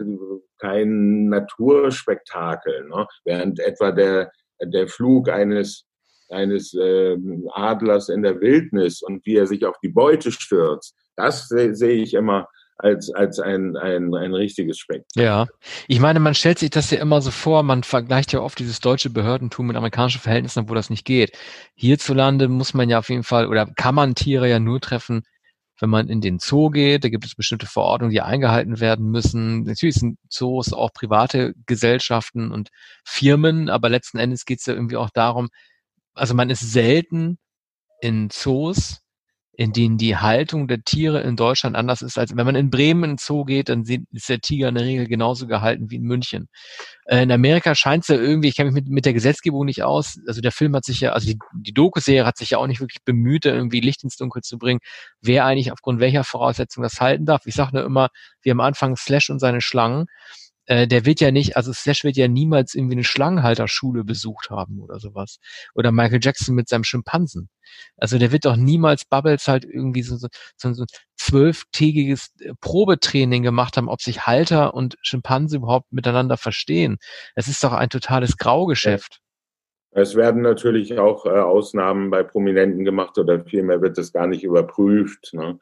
[0.58, 2.88] kein Naturspektakel.
[2.88, 3.06] Ne?
[3.24, 5.86] Während etwa der, der Flug eines,
[6.30, 7.16] eines äh,
[7.52, 11.92] Adlers in der Wildnis und wie er sich auf die Beute stürzt, das sehe seh
[11.92, 15.22] ich immer als, als ein, ein, ein richtiges Spektakel.
[15.22, 15.46] Ja,
[15.88, 18.80] ich meine, man stellt sich das ja immer so vor, man vergleicht ja oft dieses
[18.80, 21.36] deutsche Behördentum mit amerikanischen Verhältnissen, wo das nicht geht.
[21.74, 25.22] Hierzulande muss man ja auf jeden Fall oder kann man Tiere ja nur treffen,
[25.80, 29.62] wenn man in den Zoo geht, da gibt es bestimmte Verordnungen, die eingehalten werden müssen.
[29.64, 32.70] Natürlich sind Zoos auch private Gesellschaften und
[33.04, 35.48] Firmen, aber letzten Endes geht es ja irgendwie auch darum,
[36.18, 37.38] also man ist selten
[38.00, 39.00] in Zoos,
[39.58, 43.02] in denen die Haltung der Tiere in Deutschland anders ist, als wenn man in Bremen
[43.02, 46.02] in den Zoo geht, dann ist der Tiger in der Regel genauso gehalten wie in
[46.02, 46.48] München.
[47.06, 49.82] Äh, in Amerika scheint es ja irgendwie, ich kenne mich mit, mit der Gesetzgebung nicht
[49.82, 52.68] aus, also der Film hat sich ja, also die, die Doku-Serie hat sich ja auch
[52.68, 54.78] nicht wirklich bemüht, irgendwie Licht ins Dunkel zu bringen,
[55.20, 57.44] wer eigentlich aufgrund welcher Voraussetzung das halten darf.
[57.46, 58.10] Ich sage nur immer,
[58.42, 60.06] wie am Anfang Slash und seine Schlangen
[60.68, 64.80] äh, der wird ja nicht, also Slash wird ja niemals irgendwie eine Schlangenhalterschule besucht haben
[64.80, 65.38] oder sowas.
[65.74, 67.48] Oder Michael Jackson mit seinem Schimpansen.
[67.96, 73.42] Also der wird doch niemals Bubbles halt irgendwie so, so, so ein zwölftägiges äh, Probetraining
[73.42, 76.98] gemacht haben, ob sich Halter und Schimpanse überhaupt miteinander verstehen.
[77.34, 79.20] Es ist doch ein totales Graugeschäft.
[79.92, 84.44] Es werden natürlich auch äh, Ausnahmen bei Prominenten gemacht oder vielmehr wird das gar nicht
[84.44, 85.32] überprüft.
[85.32, 85.58] Ne?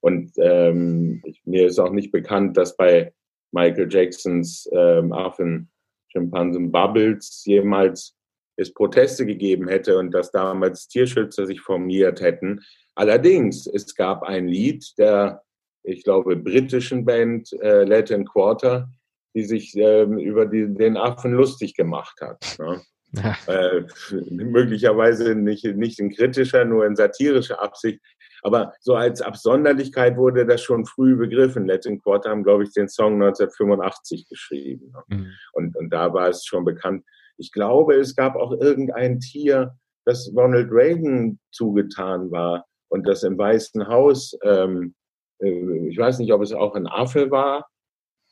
[0.00, 3.12] Und ähm, mir ist auch nicht bekannt, dass bei
[3.52, 5.70] Michael Jacksons ähm, Affen,
[6.08, 8.14] Schimpansen Bubbles jemals
[8.58, 12.60] es Proteste gegeben hätte und dass damals Tierschützer sich formiert hätten.
[12.96, 15.42] Allerdings, es gab ein Lied der,
[15.84, 18.90] ich glaube, britischen Band äh, Latin Quarter,
[19.34, 22.58] die sich ähm, über die, den Affen lustig gemacht hat.
[22.58, 22.82] Ne?
[23.12, 23.36] Ja.
[23.46, 23.86] Äh,
[24.30, 28.00] möglicherweise nicht, nicht in kritischer, nur in satirischer Absicht.
[28.42, 31.66] Aber so als Absonderlichkeit wurde das schon früh begriffen.
[31.66, 34.92] Latin Quarter haben, glaube ich, den Song 1985 geschrieben.
[34.92, 35.16] Ne?
[35.16, 35.32] Mhm.
[35.52, 37.04] Und, und da war es schon bekannt.
[37.36, 43.36] Ich glaube, es gab auch irgendein Tier, das Ronald Reagan zugetan war und das im
[43.36, 44.94] Weißen Haus, ähm,
[45.40, 47.68] äh, ich weiß nicht, ob es auch ein Affe war,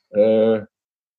[0.09, 0.61] äh,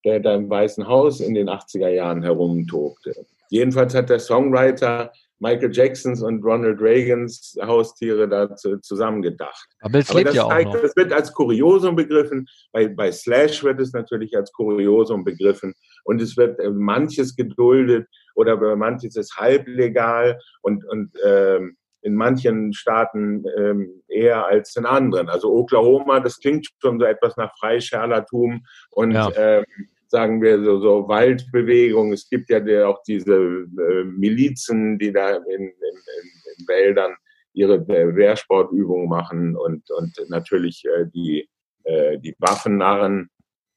[0.05, 3.25] der da im Weißen Haus in den 80er Jahren herumtobte.
[3.49, 9.67] Jedenfalls hat der Songwriter Michael Jacksons und Ronald Reagans Haustiere da zusammengedacht.
[9.81, 10.81] Aber es lebt das, ja auch zeigt, noch.
[10.81, 12.47] das wird als Kuriosum begriffen.
[12.71, 15.73] Bei, bei Slash wird es natürlich als Kuriosum begriffen.
[16.03, 22.73] Und es wird äh, manches geduldet oder manches ist halblegal und, und ähm, in manchen
[22.73, 25.29] Staaten ähm, eher als in anderen.
[25.29, 29.29] Also Oklahoma, das klingt schon so etwas nach Freischärlertum und ja.
[29.35, 29.65] ähm,
[30.09, 32.11] sagen wir, so, so Waldbewegung.
[32.13, 37.15] Es gibt ja auch diese äh, Milizen, die da in, in, in, Wäldern
[37.53, 41.49] ihre Wehrsportübungen machen und, und natürlich äh, die,
[41.83, 43.29] äh, die Waffennarren.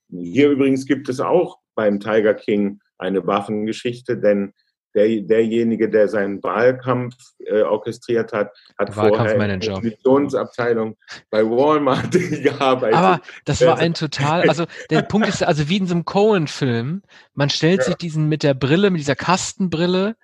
[0.08, 4.52] Hier übrigens gibt es auch beim Tiger King eine Waffengeschichte, denn
[4.94, 10.96] der, derjenige, der seinen Wahlkampf äh, orchestriert hat, hat vorher in der Positionsabteilung
[11.31, 12.11] bei Walmart
[12.42, 12.96] gearbeitet.
[12.96, 17.02] Aber das war ein total, also der Punkt ist, also wie in so einem Cohen-Film,
[17.35, 17.85] man stellt ja.
[17.85, 20.16] sich diesen mit der Brille, mit dieser Kastenbrille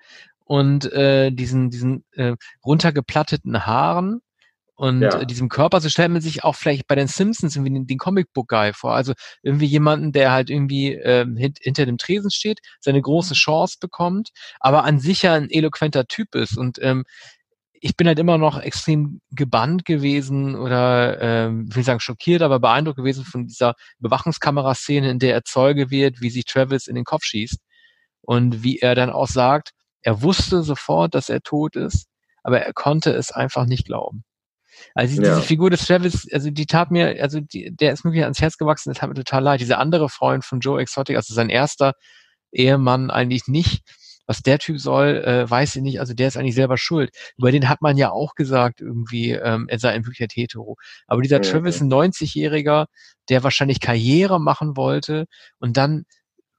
[0.45, 4.21] und äh, diesen, diesen äh, runtergeplatteten Haaren
[4.79, 5.25] und ja.
[5.25, 8.71] diesem Körper, so stellt man sich auch vielleicht bei den Simpsons irgendwie den, den Comicbook-Guy
[8.71, 8.93] vor.
[8.93, 9.11] Also
[9.43, 14.29] irgendwie jemanden, der halt irgendwie ähm, hint, hinter dem Tresen steht, seine große Chance bekommt,
[14.61, 16.57] aber an sich ja ein eloquenter Typ ist.
[16.57, 17.03] Und ähm,
[17.73, 22.61] ich bin halt immer noch extrem gebannt gewesen oder ähm, ich will sagen schockiert, aber
[22.61, 27.03] beeindruckt gewesen von dieser Bewachungskameraszene, in der er Zeuge wird, wie sich Travis in den
[27.03, 27.59] Kopf schießt
[28.21, 29.71] und wie er dann auch sagt,
[30.03, 32.07] er wusste sofort, dass er tot ist,
[32.43, 34.23] aber er konnte es einfach nicht glauben.
[34.95, 35.41] Also diese ja.
[35.41, 38.89] Figur des Travis, also die tat mir, also die, der ist mir ans Herz gewachsen,
[38.89, 39.61] das tat mir total leid.
[39.61, 41.93] Diese andere Freund von Joe Exotic, also sein erster
[42.51, 43.81] Ehemann eigentlich nicht.
[44.27, 45.99] Was der Typ soll, äh, weiß ich nicht.
[45.99, 47.09] Also der ist eigentlich selber schuld.
[47.37, 50.75] Über den hat man ja auch gesagt, irgendwie, ähm, er sei in Wirklichkeit hetero.
[51.07, 52.85] Aber dieser Ja, Travis, ein 90-Jähriger,
[53.29, 55.25] der wahrscheinlich Karriere machen wollte
[55.57, 56.05] und dann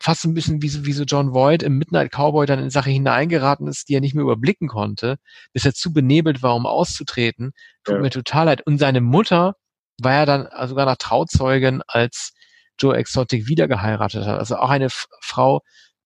[0.00, 2.90] fast ein bisschen wie so, wie so John Voight im Midnight Cowboy dann in Sache
[2.90, 5.16] hineingeraten ist, die er nicht mehr überblicken konnte,
[5.52, 7.52] bis er zu benebelt war, um auszutreten.
[7.84, 8.00] Tut Ja.
[8.00, 8.66] mir total leid.
[8.66, 9.56] Und seine Mutter
[10.00, 12.32] war ja dann sogar nach Trauzeugin, als
[12.78, 14.38] Joe Exotic wieder geheiratet hat.
[14.38, 15.60] Also auch eine F Frau,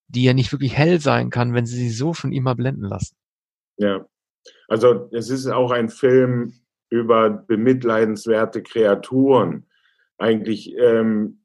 [0.08, 2.84] die ja nicht wirklich hell sein kann, wenn sie sich so von ihm mal blenden
[2.84, 3.14] lassen.
[3.76, 4.04] Ja.
[4.68, 6.52] Also es ist auch ein Film
[6.90, 9.66] über bemitleidenswerte Kreaturen.
[10.18, 11.43] Eigentlich ähm,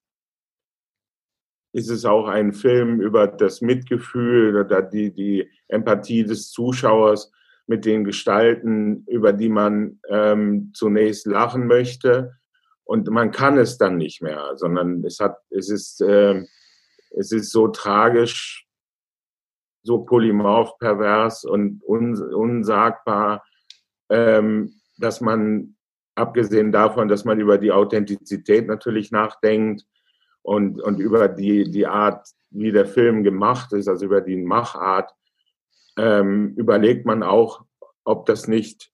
[1.72, 7.32] ist es auch ein Film über das Mitgefühl oder die, die Empathie des Zuschauers
[7.68, 12.34] mit den Gestalten, über die man ähm, zunächst lachen möchte.
[12.84, 16.44] Und man kann es dann nicht mehr, sondern es hat, es ist, äh,
[17.12, 18.66] es ist so tragisch,
[19.84, 23.46] so polymorph, pervers und un, unsagbar,
[24.10, 25.76] ähm, dass man,
[26.16, 29.86] abgesehen davon, dass man über die Authentizität natürlich nachdenkt
[30.42, 35.12] und, und über die, die Art, wie der Film gemacht ist, also über die Machart,
[35.98, 37.64] ähm, überlegt man auch,
[38.04, 38.92] ob das nicht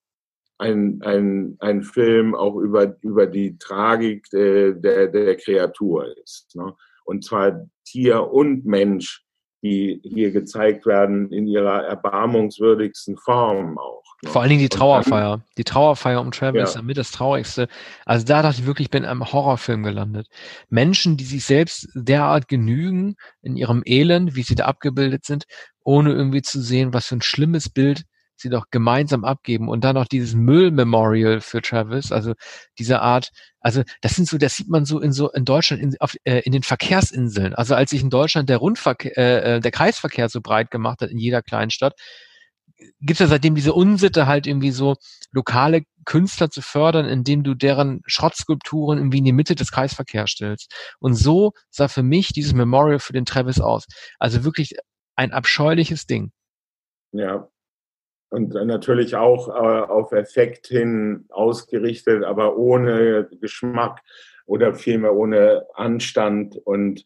[0.58, 6.55] ein, ein, ein Film auch über, über die Tragik äh, der, der Kreatur ist.
[6.55, 6.75] Ne?
[7.03, 9.23] Und zwar Tier und Mensch,
[9.62, 14.14] die hier gezeigt werden in ihrer erbarmungswürdigsten Form auch.
[14.25, 15.41] Vor allen Dingen die Trauerfeier.
[15.57, 16.63] Die Trauerfeier um Travis Ja.
[16.65, 17.67] ist damit das Traurigste.
[18.05, 20.27] Also da dachte ich wirklich, ich bin in einem Horrorfilm gelandet.
[20.69, 25.45] Menschen, die sich selbst derart genügen in ihrem Elend, wie sie da abgebildet sind,
[25.83, 28.03] ohne irgendwie zu sehen, was für ein schlimmes Bild
[28.38, 32.33] sie doch gemeinsam abgeben und dann noch dieses Müll-Memorial für Travis, also
[32.77, 33.29] diese Art,
[33.61, 36.39] also das sind so, das sieht man so in so in Deutschland in, auf, äh,
[36.41, 37.55] in den Verkehrsinseln.
[37.55, 41.11] Also als sich in Deutschland der Rundverkehr, äh, äh, der Kreisverkehr so breit gemacht hat
[41.11, 41.93] in jeder Kleinstadt,
[42.77, 44.95] gibt es ja seitdem diese Unsitte halt irgendwie so
[45.31, 50.73] lokale Künstler zu fördern, indem du deren Schrottskulpturen irgendwie in die Mitte des Kreisverkehrs stellst.
[50.99, 53.85] Und so sah für mich dieses Memorial für den Travis aus.
[54.19, 54.75] Also wirklich
[55.15, 56.31] ein abscheuliches Ding.
[57.11, 57.49] Ja.
[58.29, 64.01] Und natürlich auch äh, auf Effekt hin ausgerichtet, aber ohne Geschmack
[64.45, 67.05] oder vielmehr ohne Anstand und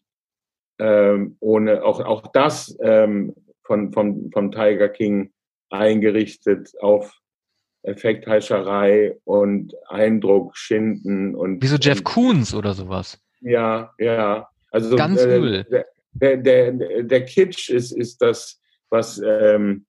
[0.78, 5.32] ähm, ohne auch, auch das ähm, von, von, vom Tiger King
[5.70, 7.12] eingerichtet auf
[7.82, 13.18] Effektheischerei und Eindruck schinden und Wie so Jeff Koons oder sowas.
[13.40, 14.48] ja, ja.
[14.70, 15.64] Also Ganz äh, übel.
[15.64, 19.86] Der, der, der, der Kitsch ist, ist das, was, ähm,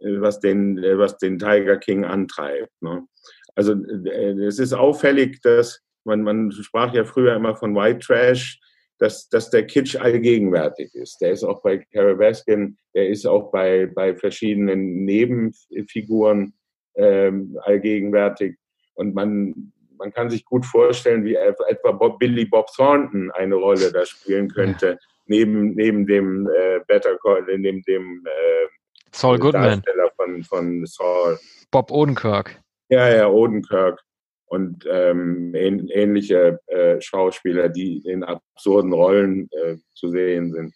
[0.00, 2.70] was, den, was den Tiger King antreibt.
[2.80, 3.06] Ne?
[3.54, 8.60] Also äh, es ist auffällig, dass man, man sprach ja früher immer von White Trash,
[8.98, 11.18] dass, dass der Kitsch allgegenwärtig ist.
[11.20, 16.54] Der ist auch bei Carol Baskin, der ist auch bei, bei verschiedenen Nebenfiguren
[16.96, 18.56] ähm, allgegenwärtig.
[18.94, 23.90] Und man, man kann sich gut vorstellen, wie etwa Bob, Billy Bob Thornton eine Rolle
[23.92, 24.96] da spielen könnte, ja.
[25.26, 28.66] neben, neben dem äh, Better Call, neben dem äh,
[29.12, 29.82] Saul Goodman.
[29.82, 31.38] Darsteller von, von Saul.
[31.70, 32.60] Bob Odenkirk.
[32.88, 34.03] Ja, ja, Odenkirk.
[34.46, 40.74] Und ähm, ähnliche äh, Schauspieler, die in absurden Rollen äh, zu sehen sind.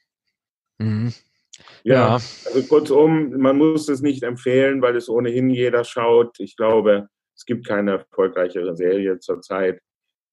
[0.78, 1.12] Mhm.
[1.82, 6.38] Ja, ja, also kurzum, man muss es nicht empfehlen, weil es ohnehin jeder schaut.
[6.40, 9.80] Ich glaube, es gibt keine erfolgreichere Serie zurzeit.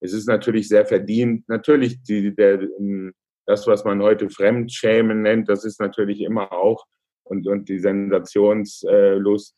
[0.00, 1.48] Es ist natürlich sehr verdient.
[1.48, 2.60] Natürlich, die, der,
[3.46, 6.84] das, was man heute Fremdschämen nennt, das ist natürlich immer auch
[7.24, 9.56] und, und die Sensationslust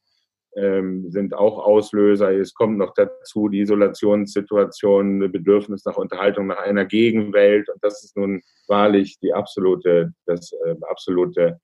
[0.59, 2.33] ähm, sind auch Auslöser.
[2.33, 7.69] Es kommt noch dazu die Isolationssituation, das Bedürfnis nach Unterhaltung, nach einer Gegenwelt.
[7.69, 11.61] Und das ist nun wahrlich die absolute, das äh, absolute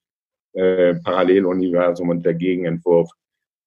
[0.53, 3.11] äh, Paralleluniversum und der Gegenentwurf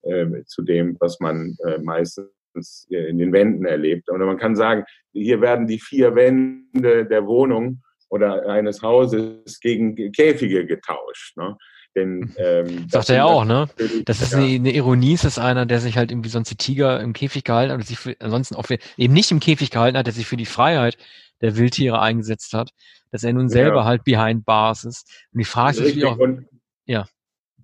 [0.03, 4.09] äh, zu dem, was man äh, meistens in den Wänden erlebt.
[4.09, 9.95] Und man kann sagen, hier werden die vier Wände der Wohnung oder eines Hauses gegen
[10.11, 11.37] Käfige getauscht.
[11.37, 11.55] Ne?
[11.95, 13.67] Denn, ähm, Sagt er ja auch, ne?
[14.05, 14.39] Das ist ja.
[14.39, 17.43] eine, eine, Ironie, ist das einer, der sich halt irgendwie sonst die Tiger im Käfig
[17.43, 20.27] gehalten hat, sich für, ansonsten auch für, eben nicht im Käfig gehalten hat, der sich
[20.27, 20.97] für die Freiheit
[21.41, 22.71] der Wildtiere eingesetzt hat,
[23.11, 23.85] dass er nun selber ja.
[23.85, 25.09] halt behind bars ist.
[25.33, 26.47] Und die Frage ist auch, und,
[26.85, 27.07] ja.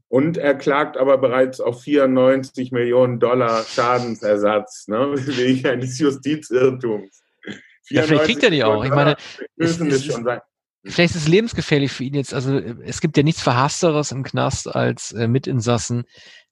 [0.08, 7.24] Und er klagt aber bereits auf 94 Millionen Dollar Schadensersatz, ne, wegen eines Justizirrtums.
[7.90, 8.84] Ja, vielleicht kriegt er die auch.
[8.84, 9.16] Ich meine,
[9.56, 10.40] müssen es schon sein.
[10.86, 12.34] Vielleicht ist es lebensgefährlich für ihn jetzt.
[12.34, 16.04] Also es gibt ja nichts Verhassteres im Knast als äh, Mitinsassen,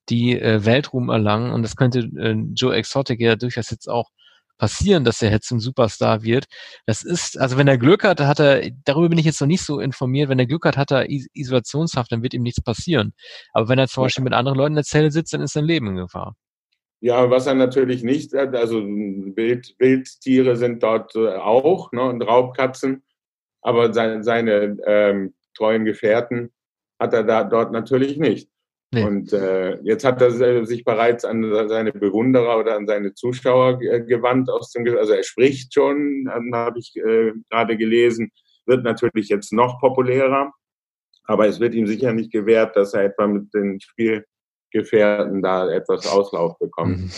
[0.10, 1.52] die äh, Weltruhm erlangen.
[1.52, 4.10] Und das könnte äh, Joe Exotic ja durchaus jetzt auch
[4.62, 6.46] passieren, dass er jetzt zum Superstar wird.
[6.86, 9.66] Das ist, also wenn er Glück hat, hat er, darüber bin ich jetzt noch nicht
[9.66, 13.14] so informiert, wenn er Glück hat, hat er Isolationshaft, dann wird ihm nichts passieren.
[13.54, 15.66] Aber wenn er zum Beispiel mit anderen Leuten in der Zelle sitzt, dann ist sein
[15.66, 16.36] Leben in Gefahr.
[17.00, 22.22] Ja, was er natürlich nicht hat, also Wild, Wildtiere sind dort äh, auch ne, und
[22.22, 23.02] Raubkatzen,
[23.62, 26.52] aber seine, seine ähm, treuen Gefährten
[27.00, 28.50] hat er da dort natürlich nicht.
[28.94, 29.06] Nee.
[29.06, 34.50] Und äh, jetzt hat er sich bereits an seine Bewunderer oder an seine Zuschauer gewandt
[34.50, 38.32] aus dem, also er spricht schon, habe ich äh, gerade gelesen,
[38.66, 40.52] wird natürlich jetzt noch populärer,
[41.24, 46.06] aber es wird ihm sicher nicht gewährt, dass er etwa mit den Spielgefährten da etwas
[46.08, 46.98] Auslauf bekommt.
[46.98, 47.12] Mhm.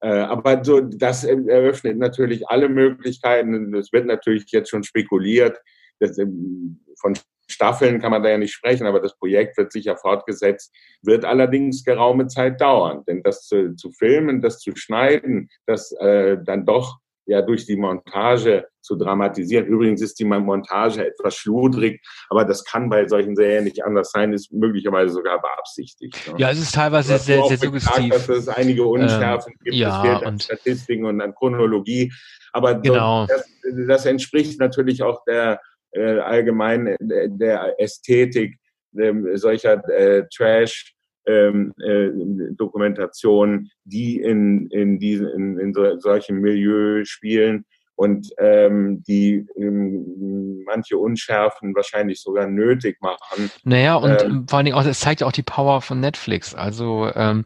[0.00, 3.74] Äh, aber so, das eröffnet natürlich alle Möglichkeiten.
[3.74, 5.58] Es wird natürlich jetzt schon spekuliert,
[6.00, 7.14] ähm, von
[7.50, 11.82] Staffeln kann man da ja nicht sprechen, aber das Projekt wird sicher fortgesetzt, wird allerdings
[11.82, 13.04] geraume Zeit dauern.
[13.08, 17.76] Denn das zu, zu filmen, das zu schneiden, das äh, dann doch ja durch die
[17.76, 19.66] Montage zu dramatisieren.
[19.66, 22.00] Übrigens ist die Montage etwas schludrig,
[22.30, 26.16] aber das kann bei solchen Serien nicht anders sein, ist möglicherweise sogar beabsichtigt.
[26.26, 26.34] Ne?
[26.38, 28.08] Ja, es ist teilweise sehr, sehr suggestiv.
[28.08, 32.12] Dass es einige Unschärfen ähm, gibt, ja, es fehlt an Statistiken und an Chronologie.
[32.52, 33.26] Aber genau.
[33.26, 33.46] das,
[33.86, 35.60] das entspricht natürlich auch der
[35.92, 36.96] äh, allgemein äh,
[37.28, 38.58] der Ästhetik
[38.96, 40.94] äh, solcher äh, Trash.
[41.28, 42.08] Ähm, äh,
[42.54, 47.66] Dokumentationen, die in, in, diesen, in, in so, solchem Milieu spielen
[47.98, 53.50] und ähm, die ähm, manche Unschärfen wahrscheinlich sogar nötig machen.
[53.64, 56.54] Naja, und ähm, vor allen Dingen auch, es zeigt ja auch die Power von Netflix.
[56.54, 57.44] Also ähm,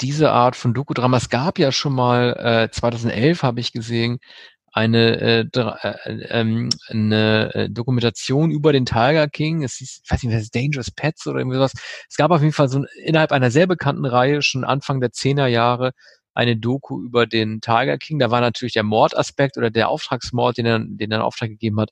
[0.00, 4.20] diese Art von Doku-Drama, es gab ja schon mal, äh, 2011 habe ich gesehen,
[4.72, 9.62] eine, äh, äh, ähm, eine äh, Dokumentation über den Tiger King.
[9.64, 11.72] Es ist, ich weiß nicht, was ist Dangerous Pets oder irgendwie sowas.
[12.08, 15.48] Es gab auf jeden Fall so innerhalb einer sehr bekannten Reihe schon Anfang der Zehner
[15.48, 15.92] Jahre
[16.34, 18.18] eine Doku über den Tiger King.
[18.18, 21.80] Da war natürlich der Mordaspekt oder der Auftragsmord, den er, den er in Auftrag gegeben
[21.80, 21.90] hat,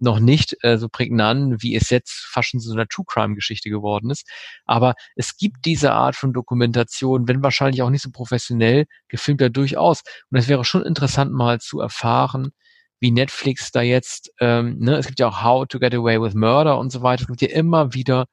[0.00, 3.70] noch nicht äh, so prägnant, wie es jetzt fast schon so eine True Crime Geschichte
[3.70, 4.28] geworden ist.
[4.64, 9.48] Aber es gibt diese Art von Dokumentation, wenn wahrscheinlich auch nicht so professionell, gefilmt ja
[9.48, 10.02] durchaus.
[10.30, 12.52] Und es wäre schon interessant mal zu erfahren,
[13.00, 16.34] wie Netflix da jetzt, ähm, ne, es gibt ja auch How to Get Away with
[16.34, 17.22] Murder und so weiter.
[17.22, 18.26] Es gibt ja immer wieder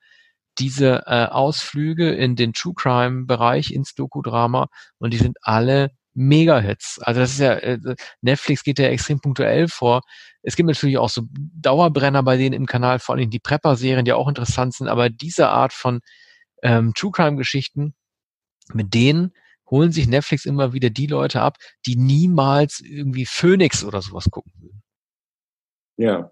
[0.59, 6.99] diese äh, Ausflüge in den True Crime Bereich ins Doku-Drama und die sind alle Mega-Hits.
[7.01, 7.77] Also das ist ja, äh,
[8.21, 10.01] Netflix geht ja extrem punktuell vor.
[10.41, 14.13] Es gibt natürlich auch so Dauerbrenner bei denen im Kanal, vor allem die Prepper-Serien, die
[14.13, 15.99] auch interessant sind, aber diese Art von
[16.63, 17.93] ähm, True Crime-Geschichten,
[18.73, 19.31] mit denen
[19.69, 24.53] holen sich Netflix immer wieder die Leute ab, die niemals irgendwie Phoenix oder sowas gucken
[24.59, 24.81] würden.
[25.97, 26.31] Ja,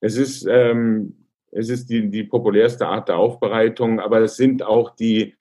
[0.00, 4.94] es ist, ähm, es ist die, die populärste Art der Aufbereitung, aber es sind auch
[4.94, 5.36] die,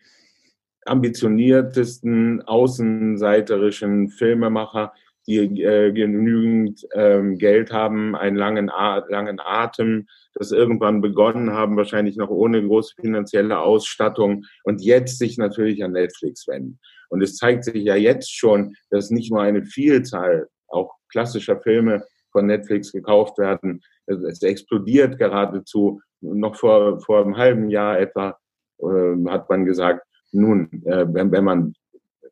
[0.85, 4.93] ambitioniertesten außenseiterischen Filmemacher,
[5.27, 8.71] die äh, genügend ähm, Geld haben, einen langen,
[9.07, 15.37] langen Atem, das irgendwann begonnen haben, wahrscheinlich noch ohne große finanzielle Ausstattung und jetzt sich
[15.37, 16.79] natürlich an Netflix wenden.
[17.09, 22.03] Und es zeigt sich ja jetzt schon, dass nicht nur eine Vielzahl auch klassischer Filme
[22.31, 23.81] von Netflix gekauft werden.
[24.07, 26.01] Es explodiert geradezu.
[26.21, 28.37] Noch vor, vor einem halben Jahr etwa
[28.79, 31.73] äh, hat man gesagt, nun, äh, wenn, wenn man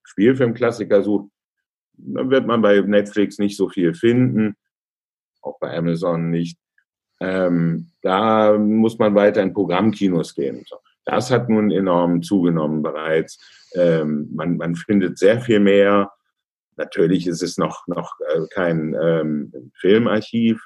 [0.04, 1.30] Spielfilmklassiker sucht,
[1.94, 4.56] dann wird man bei Netflix nicht so viel finden,
[5.42, 6.58] auch bei Amazon nicht.
[7.20, 10.64] Ähm, da muss man weiter in Programmkinos gehen.
[11.06, 13.40] Das hat nun enorm zugenommen bereits.
[13.76, 16.12] Ähm, man, man findet sehr viel mehr.
[16.78, 20.66] Natürlich ist es noch, noch äh, kein ähm, Filmarchiv,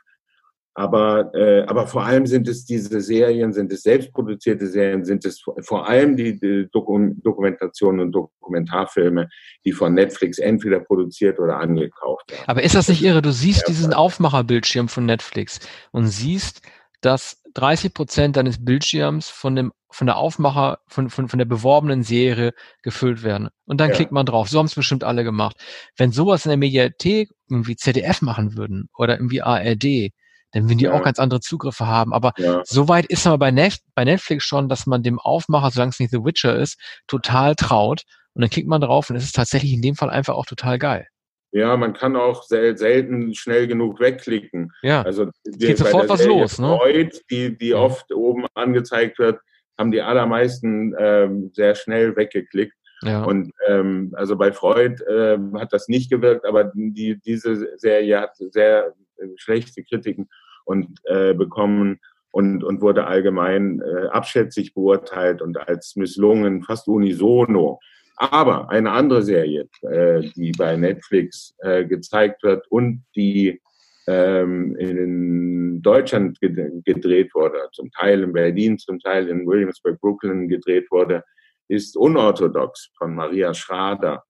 [0.76, 5.44] aber, äh, aber vor allem sind es diese Serien, sind es selbstproduzierte Serien, sind es
[5.62, 9.30] vor allem die, die Dokumentationen und Dokumentarfilme,
[9.66, 12.44] die von Netflix entweder produziert oder angekauft werden.
[12.48, 13.22] Aber ist das nicht irre?
[13.22, 15.60] Du siehst diesen Aufmacherbildschirm von Netflix
[15.92, 16.62] und siehst,
[17.02, 22.02] dass 30 Prozent deines Bildschirms von dem von der Aufmacher, von, von, von der beworbenen
[22.02, 23.50] Serie gefüllt werden.
[23.66, 23.96] Und dann ja.
[23.96, 24.50] klickt man drauf.
[24.50, 25.56] So haben es bestimmt alle gemacht.
[25.98, 30.12] Wenn sowas in der Mediathek irgendwie ZDF machen würden oder irgendwie ARD,
[30.54, 30.94] dann würden die ja.
[30.94, 32.14] auch ganz andere Zugriffe haben.
[32.14, 32.62] Aber ja.
[32.64, 36.00] so weit ist man bei, Net bei Netflix schon, dass man dem Aufmacher, solange es
[36.00, 38.04] nicht The Witcher ist, total traut.
[38.34, 40.80] Und dann klickt man drauf und es ist tatsächlich in dem Fall einfach auch total
[40.80, 41.08] geil.
[41.52, 44.72] Ja, man kann auch sel selten schnell genug wegklicken.
[44.82, 46.58] Ja, also die, geht sofort was los.
[46.58, 46.68] Ne?
[46.68, 47.78] Freud, die, die ja.
[47.78, 49.40] oft oben angezeigt wird,
[49.78, 52.74] haben die allermeisten ähm, sehr schnell weggeklickt.
[53.04, 53.24] Ja.
[53.24, 58.36] Und ähm, also bei Freud äh, hat das nicht gewirkt, aber die, diese Serie hat
[58.38, 58.96] sehr
[59.36, 60.30] schlechte Kritiken
[60.66, 62.00] und äh, bekommen
[62.32, 67.80] und, und wurde allgemein äh, abschätzig beurteilt und als misslungen, fast unisono.
[68.16, 73.62] Aber eine andere Serie, äh, die bei Netflix äh, gezeigt wird und die
[74.08, 80.90] ähm, in Deutschland gedreht wurde, zum Teil in Berlin, zum Teil in Williamsburg, Brooklyn gedreht
[80.92, 81.24] wurde,
[81.68, 84.24] ist Unorthodox von Maria Schrader.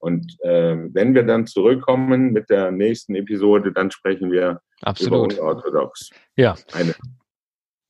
[0.00, 5.34] Und ähm, wenn wir dann zurückkommen mit der nächsten Episode, dann sprechen wir Absolut.
[5.34, 6.10] über Unorthodox.
[6.36, 6.56] Ja.
[6.72, 6.94] Eine.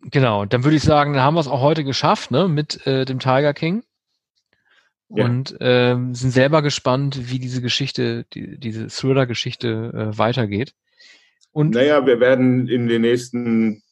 [0.03, 3.05] Genau, dann würde ich sagen, dann haben wir es auch heute geschafft, ne, mit äh,
[3.05, 3.85] dem Tiger King.
[5.09, 5.25] Ja.
[5.25, 10.75] Und ähm, sind selber gespannt, wie diese Geschichte, die, diese Thriller-Geschichte äh, weitergeht.
[11.53, 13.83] Und naja, wir werden in den nächsten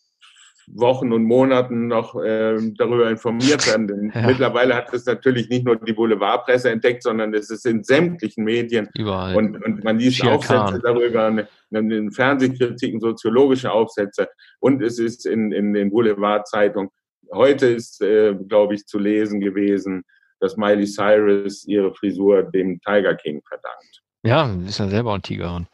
[0.74, 3.88] Wochen und Monaten noch äh, darüber informiert werden.
[3.88, 4.26] Denn ja.
[4.26, 8.88] mittlerweile hat es natürlich nicht nur die Boulevardpresse entdeckt, sondern es ist in sämtlichen Medien.
[8.94, 9.36] Überall.
[9.36, 14.28] Und, und man liest Schier Aufsätze darüber, in Fernsehkritiken, soziologische Aufsätze.
[14.60, 16.90] Und es ist in, in den Boulevardzeitungen.
[17.32, 20.04] Heute ist, äh, glaube ich, zu lesen gewesen,
[20.40, 24.02] dass Miley Cyrus ihre Frisur dem Tiger King verdankt.
[24.22, 25.66] Ja, ist ja selber ein Tigerin.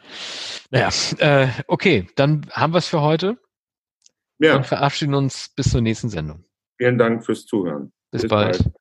[0.70, 0.88] Naja,
[1.18, 3.38] äh, okay, dann haben wir es für heute.
[4.44, 4.56] Ja.
[4.56, 6.44] Und verabschieden uns bis zur nächsten Sendung.
[6.76, 7.92] Vielen Dank fürs Zuhören.
[8.10, 8.58] Bis, bis bald.
[8.58, 8.74] bald.